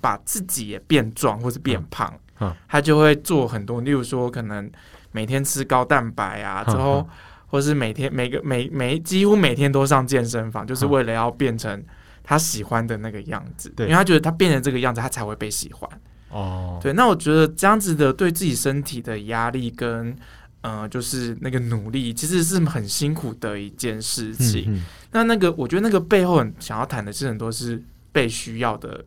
[0.00, 4.68] 把自己也变壮或是变胖，嗯嗯他就会做很多，例如说可能
[5.12, 7.08] 每天吃高蛋白啊，嗯之后。
[7.50, 11.82] 或是每天每个每每几乎每天都上健身房，就是嗯为了要变成
[12.28, 15.88] 他喜欢的那个样子，对因为他觉得他变成这个样子，他才会被喜欢。
[16.28, 20.14] 哦，对，那我觉得这样子的对自己身体的压力跟
[20.60, 24.64] 呃，就是那个努力，其实是很辛苦的一件事情。
[24.66, 29.02] 嗯嗯那那个，我觉得那个背后很想要谈的是很多是被需要的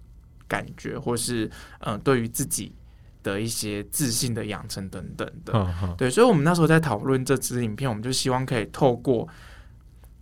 [0.48, 1.46] 感觉，或是
[1.82, 2.74] 嗯、呃，对于自己
[3.22, 5.54] 的一些自信的养成等等的。
[5.54, 9.28] 嗯嗯对，所以我们那时候在讨论这支影片，我们就希望可以透过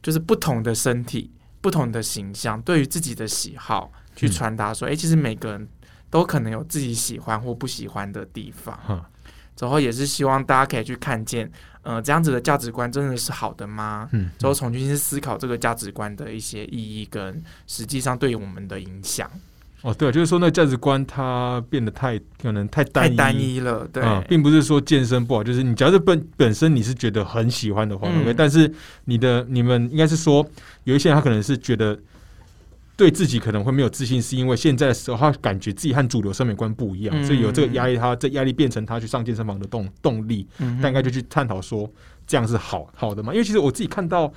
[0.04, 1.32] 就是不同的身体、
[1.62, 5.68] 不同的形象，对于自己的喜好去嗯传达说，哎、其实每个人
[6.10, 8.80] 都可能有自己喜欢或不喜欢的地方。
[8.88, 9.04] 嗯
[9.56, 11.52] 之后也是希望大家可以去看见，
[11.82, 14.08] 呃，这样子的价值观真的是好的吗？
[14.14, 19.30] 嗯，之后重新去思考这个价值观的一些意义跟实际上对于我们的影响。
[19.82, 28.22] 哦，对，就是说那个价值观它变得太可能太单一，太单一了，对，嗯，并不是说健身不好，就是你假如本本身你是觉得很喜欢的话、嗯。
[28.22, 28.70] O k 但是
[29.06, 30.46] 你的你们应该是说
[30.84, 31.98] 有一些人他可能是觉得
[32.98, 37.24] 对自己可能会没有自信，是因为现在的时候他感觉自己和主流审美观不一样，嗯。
[37.26, 40.46] 所以有这个压力他，这压力变成他去上健身房的动动力，
[40.82, 41.90] 大概就去探讨说
[42.28, 43.32] 这样是好好的嘛？
[43.32, 44.30] 因为其实我自己看到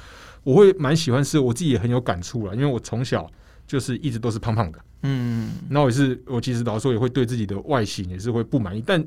[0.45, 3.28] 我会蛮喜欢，是我自己也很有感触了，因为我从小
[3.73, 4.79] 就是一直都是胖胖的。
[5.03, 9.03] 嗯那我也是，我其实老实说也会对自己的外形也是会不满意，但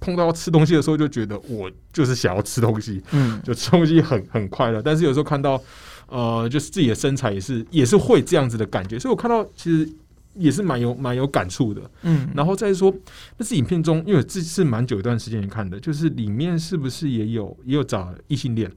[0.00, 4.82] 碰到吃东西的时候，就觉得我就是想要吃东西，嗯 就吃东西很很快乐。
[4.82, 5.62] 但是有时候看到，
[6.08, 9.88] 呃，就是自己的身材也是也是会这样子的感觉，所以我看到其实
[10.34, 11.80] 也是蛮有蛮有感触的。
[12.02, 12.92] 嗯，然后再说，
[13.36, 18.70] 那是影片中，因为这是蛮久一段时间前看的，就是里面是不是也有也有找异性恋，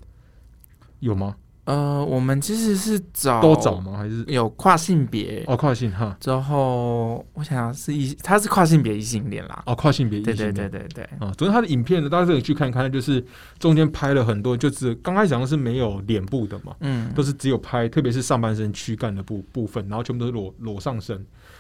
[1.00, 1.36] 有吗？
[1.66, 3.98] 呃，我们其实是找都找吗？
[3.98, 6.18] 还是有跨性别，哦跨性哈？
[6.20, 9.62] 之后我想想是异，他是跨性别异性恋啦。
[9.68, 10.54] 哦跨性别异性恋。
[10.54, 13.24] 对对对对对，啊，昨天他的影片呢，大家可以去看看，就是
[13.60, 21.16] 中间拍了很多，就是刚开始好像是没有脸部的嘛，嗯，都是只有拍，特别是上半身躯干的部部分，然后全部都是裸裸上身，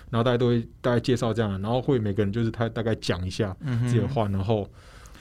[0.09, 4.67] 然后大家都会大概介绍这样的，然后会每个人就是他大概讲一下嗯哼自己的话，然后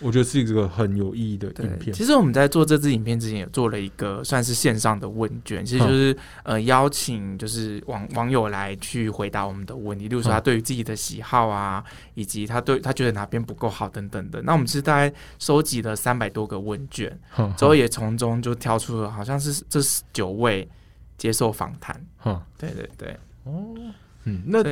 [0.01, 1.92] 我觉得是一个很有意义的影，片。
[1.92, 11.84] 其实我们在做这支影片之前，也做了一个算是线上的问卷，其实就是、呃邀请就是网网友来去回答我们的问题，例如说他嗯对于自己的喜好啊，
[12.14, 14.40] 以及他对他觉得哪边不够好等等的。
[14.42, 19.80] 那我们是大概收集了三百多个问卷，哈之后也从中就挑出了好像是这
[20.12, 20.68] 九位
[21.18, 22.01] 接受访谈。
[22.16, 23.16] 哈对对对，
[24.24, 24.62] 嗯，那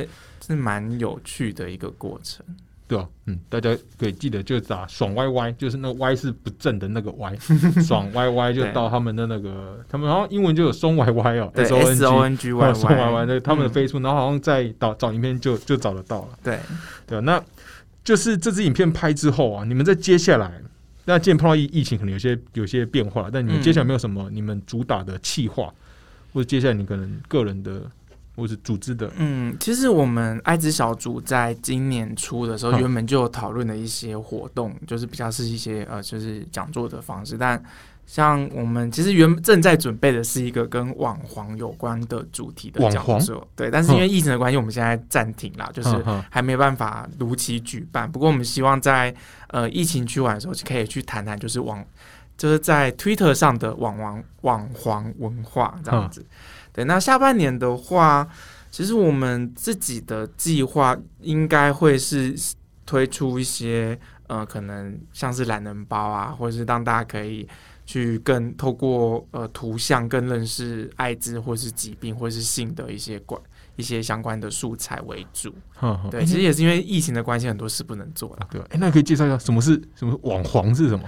[0.45, 2.45] 是蛮有趣的一个过程。
[2.89, 3.69] 对啊，嗯，大家
[3.99, 7.35] 可以记得就打爽歪歪，就是那个歪是不正的那个歪，
[7.85, 16.59] 爽歪歪就到他们的那个，他们好像英文就有松歪歪哦 S O N，S G O N G Y 送完完 Y，的他们的嗯 Facebook，、然后好像在找找影片就就找得到了，对，
[17.05, 17.39] 对啊，那
[18.03, 20.51] 就是这支影片拍之后啊，你们在接下来，
[21.05, 23.61] 那既然碰到疫疫情，可能有些有些变化，但你们嗯。
[23.61, 25.71] 接下来没有什么你们主打的企划，
[26.33, 27.83] 或者接下来你可能个人的
[28.39, 37.37] 或是组织的，嗯，其实我们爱之小组在今年初的时候，嗯原本就有讨论的一些活动，就是比较是一些呃，就是讲座的方式。
[37.37, 37.61] 但
[38.05, 43.69] 像我们其实原正在准备的是一个跟网黄有关的主题的讲座，对。
[43.69, 45.89] 但是因为疫情的关系，我们现在暂停了，就是
[46.31, 48.11] 还没办法如期举办。
[48.11, 49.13] 不过我们希望在
[49.49, 51.85] 呃疫情趋缓的时候，可以去谈谈，就是网
[52.39, 56.25] 就是在 Twitter 上的网网网黄文化这样子。
[56.71, 58.25] 对，那下半年的话，
[58.71, 62.33] 其实我们自己的计划应该会是
[62.85, 67.45] 推出一些呃，可能像是懒人包啊，或者是让大家可以
[67.85, 73.41] 去更透过呃图像更认识艾滋或是疾病或是性的一些关
[73.75, 75.53] 一些相关的素材为主。
[76.09, 78.47] 对，其实也是因为疫情的关系，很多事不能做了。
[78.51, 81.03] 对，哎、那可以介绍一下什么是什么网黄是什么？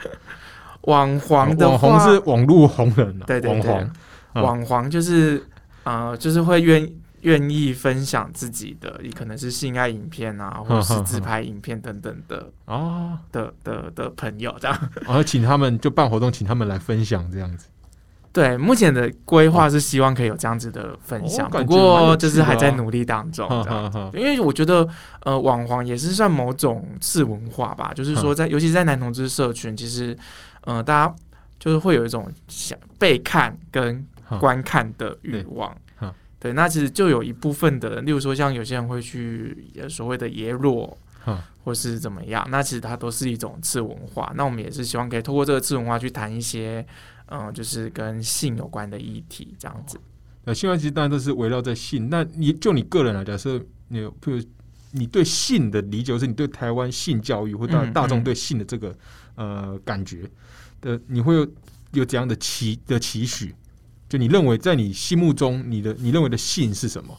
[0.83, 3.59] 网黄的网话，红是网络红人啊，对对对。
[3.59, 3.93] 网黄，
[4.33, 4.43] 嗯。
[4.43, 5.45] 网黄就是
[5.83, 6.89] 呃，就是会愿
[7.21, 14.89] 愿意分享自己的，也可能是性爱影片啊，或者是自拍影片等等的啊，的的的朋友这样。
[15.05, 17.67] 然 后请他们就办活动，请他们来分享这样子。
[18.33, 23.45] 对，目前的规划是希望可以有这样子的分享，不过就是还在努力当中。
[24.13, 24.87] 因为我觉得，
[25.23, 30.17] 呃，网黄也是算某种次文化吧，就是说在，尤其是在男同志社群，其实，
[30.61, 31.15] 呃，大家
[31.59, 34.05] 就是会有一种想被看跟
[34.39, 36.13] 观看的欲望哈。
[36.39, 40.97] 对，那其实就有一部分的人，例如说像有些人会去呃所谓的耶落，
[41.63, 44.31] 或是怎么样，那其实它都是一种次文化。
[44.35, 46.83] 那我们也是希望可以透过这个次文化去谈一些，
[47.27, 49.99] 嗯、就是跟性有关的议题，这样子。
[50.43, 52.09] 那，性爱其实当然都是围绕在性。
[52.09, 54.43] 那你就你个人来假设你有，譬如
[54.93, 58.91] 你对性的理解，或是你对台湾性教育或大嗯嗯大众对性的这个
[59.35, 60.29] 呃感觉
[60.81, 61.47] 的，你会有
[61.93, 63.53] 有怎样的期的期许？
[64.09, 67.17] 就你认为在你心目中，你的你认为的性是什么？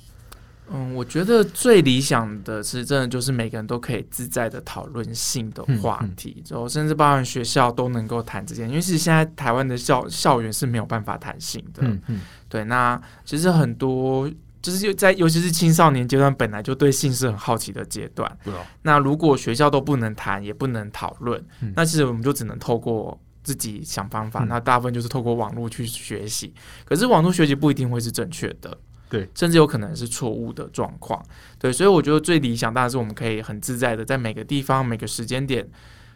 [0.74, 11.82] 嗯，我觉得最理想的是，真的就是每个人都可以自在的讨论性的话题，之后甚至包含学校都能够谈这件，因为其实现在台湾的校校园是没有办法谈性的。
[11.82, 14.30] 嗯嗯，对，那其实很多
[14.62, 18.38] 就是在尤其是青少年阶段，本来就对性是很好奇的阶段。
[18.82, 24.44] 那如果学校都不能谈，也不能讨论，嗯那其实我们就只能透过自己想方法。
[24.44, 26.54] 嗯那大部分就是透过网络去学习，
[26.84, 31.20] 可是网络学习不一定会是正确的，对，甚至有可能是错误的状况。
[31.58, 35.68] 对，所以我觉得最理想当然是我们可以很自在的在每个地方、每个时间点，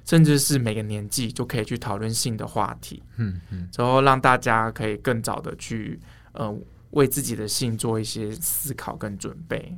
[0.05, 5.99] 甚至是每个年纪，就可以去讨论性的话题，嗯嗯，之后让大家可以更早的去
[6.33, 6.57] 呃
[6.91, 9.77] 为自己的性做一些思考跟准备。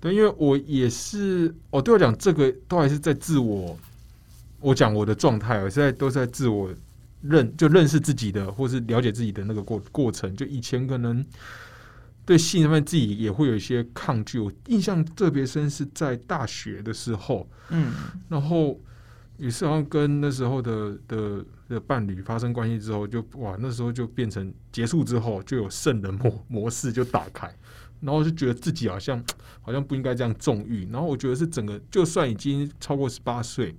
[0.00, 3.78] 对，因为我也是，哦，对我讲这个都还是在自我，
[4.60, 6.70] 我讲我的状态，我现在都是在自我
[7.22, 10.36] 认就认识自己的，或是了解自己的那个过过程。
[10.36, 11.24] 就以前可能
[12.26, 17.92] 对性方面自己也会有一些抗拒，我印象特别深是在大学的时候，嗯
[18.28, 18.78] 然后
[19.38, 27.52] 也是好像跟那时候的的的伴侣发生关系之后，就哇，那时候就变成结束之后就有圣人模模式就打开，
[28.00, 29.22] 然后就觉得自己好像
[29.60, 33.74] 好像不应该这样纵欲，然后我觉得是整个就算已经超过十八岁，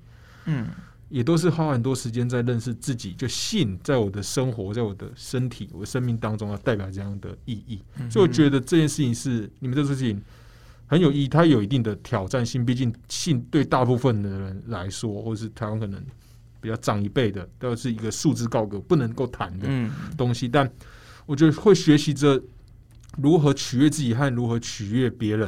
[0.46, 0.68] 嗯
[1.08, 7.80] 也都是花很多时间在认识自己，就性在我的生活，在我的身体、我的生命当中要代表这样的意义。
[8.00, 10.20] 嗯，所以我觉得这件事情是你们这事情
[10.88, 12.66] 很有意义，它有一定的挑战性。
[12.66, 16.04] 毕竟性对大部分的人来说，或是台湾可能
[16.66, 19.92] 比较长一辈的，都是一个束之高阁、不能够谈的嗯。
[20.18, 20.48] 东西。
[20.48, 20.68] 但
[21.28, 22.42] 我觉得会学习着
[23.18, 25.48] 如何取悦自己和如何取悦别人，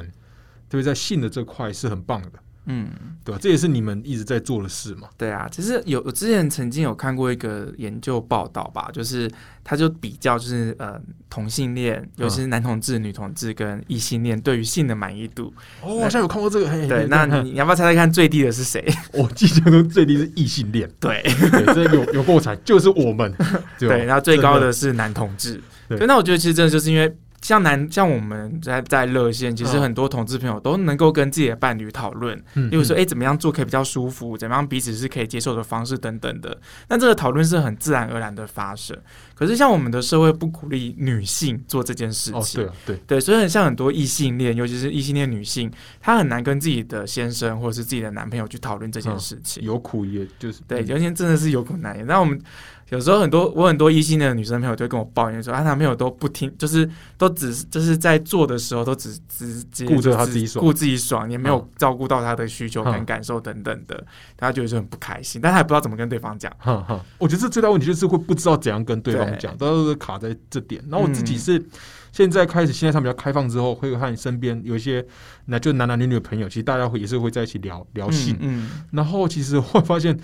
[0.69, 2.33] 特别在性的这块是很棒的，
[2.67, 2.87] 嗯。
[3.25, 3.39] 对吧？
[3.41, 5.09] 这也是你们一直在做的事嘛。
[5.17, 9.29] 对啊，其实有我之前曾经有看过一个研究报道吧，就是
[9.65, 10.97] 他就比较就是呃
[11.29, 15.53] 同性恋，尤其是男同志、女同志跟异性恋对于性的满意度。
[15.81, 16.69] 哦，我好像有看过这个。
[16.69, 18.81] 嘿对，嘿那你你要不要猜猜看最低的是谁？
[19.11, 23.35] 我记得中最低是异性恋，对对，这有有够惨，就是我们。
[23.77, 25.61] 对，然后最高的是男同志。
[25.89, 27.13] 对对，那我觉得其实真的就是因为
[27.47, 36.59] 像男像我们在在热线，其实嗯很多同志朋友都能够跟自己的伴侣讨论，嗯例如说，哎、怎么样做可以比较舒服，怎么样彼此是可以接受的方式等等的。
[36.89, 38.97] 但这个讨论是很自然而然的发生。
[39.33, 45.71] 可是像我们的社会不鼓励女性做这件事哦，情，对啊，对，对，所以很像很多异性恋，尤其是异性恋女性，
[46.01, 49.63] 她很难跟自己的先生或者是自己的男朋友去讨论这件事情。
[49.63, 52.05] 有苦也就是对，嗯有些真的是有苦难言。
[52.05, 52.37] 那我们
[52.89, 60.63] 有时候很多我很多异性恋的女生朋友就会跟我抱怨说，她男朋友都不听，就是都只是就是在做的时候都只只只顾着他自己爽。
[60.63, 61.69] 顾自己爽，也没有嗯。
[61.77, 64.01] 照顾到她的需求跟嗯感受等等的，
[64.37, 66.51] 她觉得就很不开心，但她也不知道怎么跟对方讲。
[66.57, 70.81] 哈哈，我觉得这最大问题就是会不知道怎样跟对方讲，都是卡在这点。
[70.89, 71.39] 然后我自己嗯。
[71.39, 71.65] 是
[72.13, 75.05] 现在开始，现在上比较开放之后，会和你身边有一些
[75.45, 78.35] 那就男男女女的朋友，其实大家会也是会在一起聊聊性。
[78.39, 78.69] 嗯。
[78.91, 80.17] 然后其实会发现，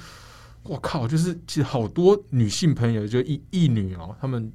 [0.63, 4.51] 我靠，就是其实好多女性朋友，就一一女哦，她们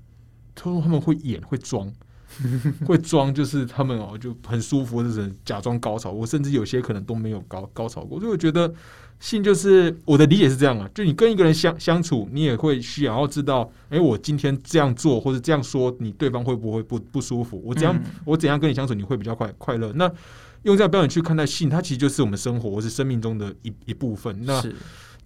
[0.54, 1.92] 他说他们会演会装。
[2.86, 8.72] 会装就是他们哦就很舒服，就是假装高潮，我甚至有些可能都没有高高潮过，所以我觉得
[9.18, 17.60] 性就是我的理解是这样啊，就你跟一个人相相处，你也会需要知道，哎、我今天这样做或者这样说，你对方会不会不不舒服？
[17.64, 19.90] 我怎样、嗯我怎样跟你相处，你会比较快快乐？
[19.94, 20.04] 那
[20.64, 24.44] 用这样标准去看待性，它其实就是我们生活或是生命中的一一部分。
[24.44, 24.76] 那是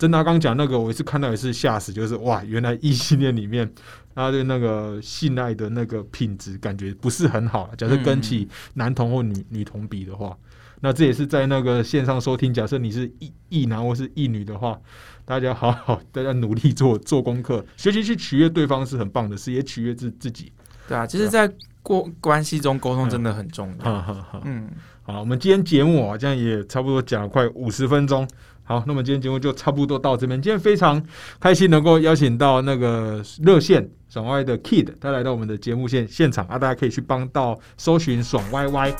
[0.03, 3.73] 真的，刚刚讲那个，我一次看到也是吓死，就是哇，原来异性恋里面，
[4.17, 7.71] 他对那个性爱的那个品质感觉不是很好。
[7.79, 10.37] 假设跟起男同或女女同比的话，
[10.81, 12.53] 那这也是在那个线上收听。
[12.53, 14.77] 假设你是异异男或是异女的话，
[15.25, 20.51] 大家好好，大家努力做做功课，学习去取悦对方是很棒的事，也取悦自自己。
[20.89, 21.49] 对啊，其实，在
[21.81, 24.43] 过关系中沟通真的很重要。
[24.45, 24.69] 嗯，
[25.05, 28.29] 好，我们今天节目啊，这样也差不多讲了快五十分钟。
[28.73, 30.41] 好，那么今天节目就差不多到这边。
[30.41, 31.03] 今天非常
[31.39, 38.91] 开心能够邀请到那个热线爽歪歪的 Kid，他来到我们的节目现现场啊，大家可以去帮到搜寻爽歪歪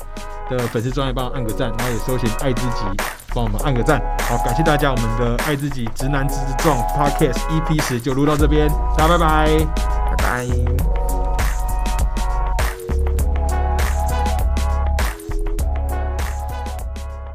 [0.47, 3.03] 的粉丝专业，帮我按个赞，然后也搜寻爱自己，
[3.33, 3.99] 帮我们按个赞。
[4.19, 9.65] 好，感谢大家，我们的爱自己直男直直撞 Podcast EP 十就录到这边，大家拜拜。
[10.11, 11.12] 拜拜。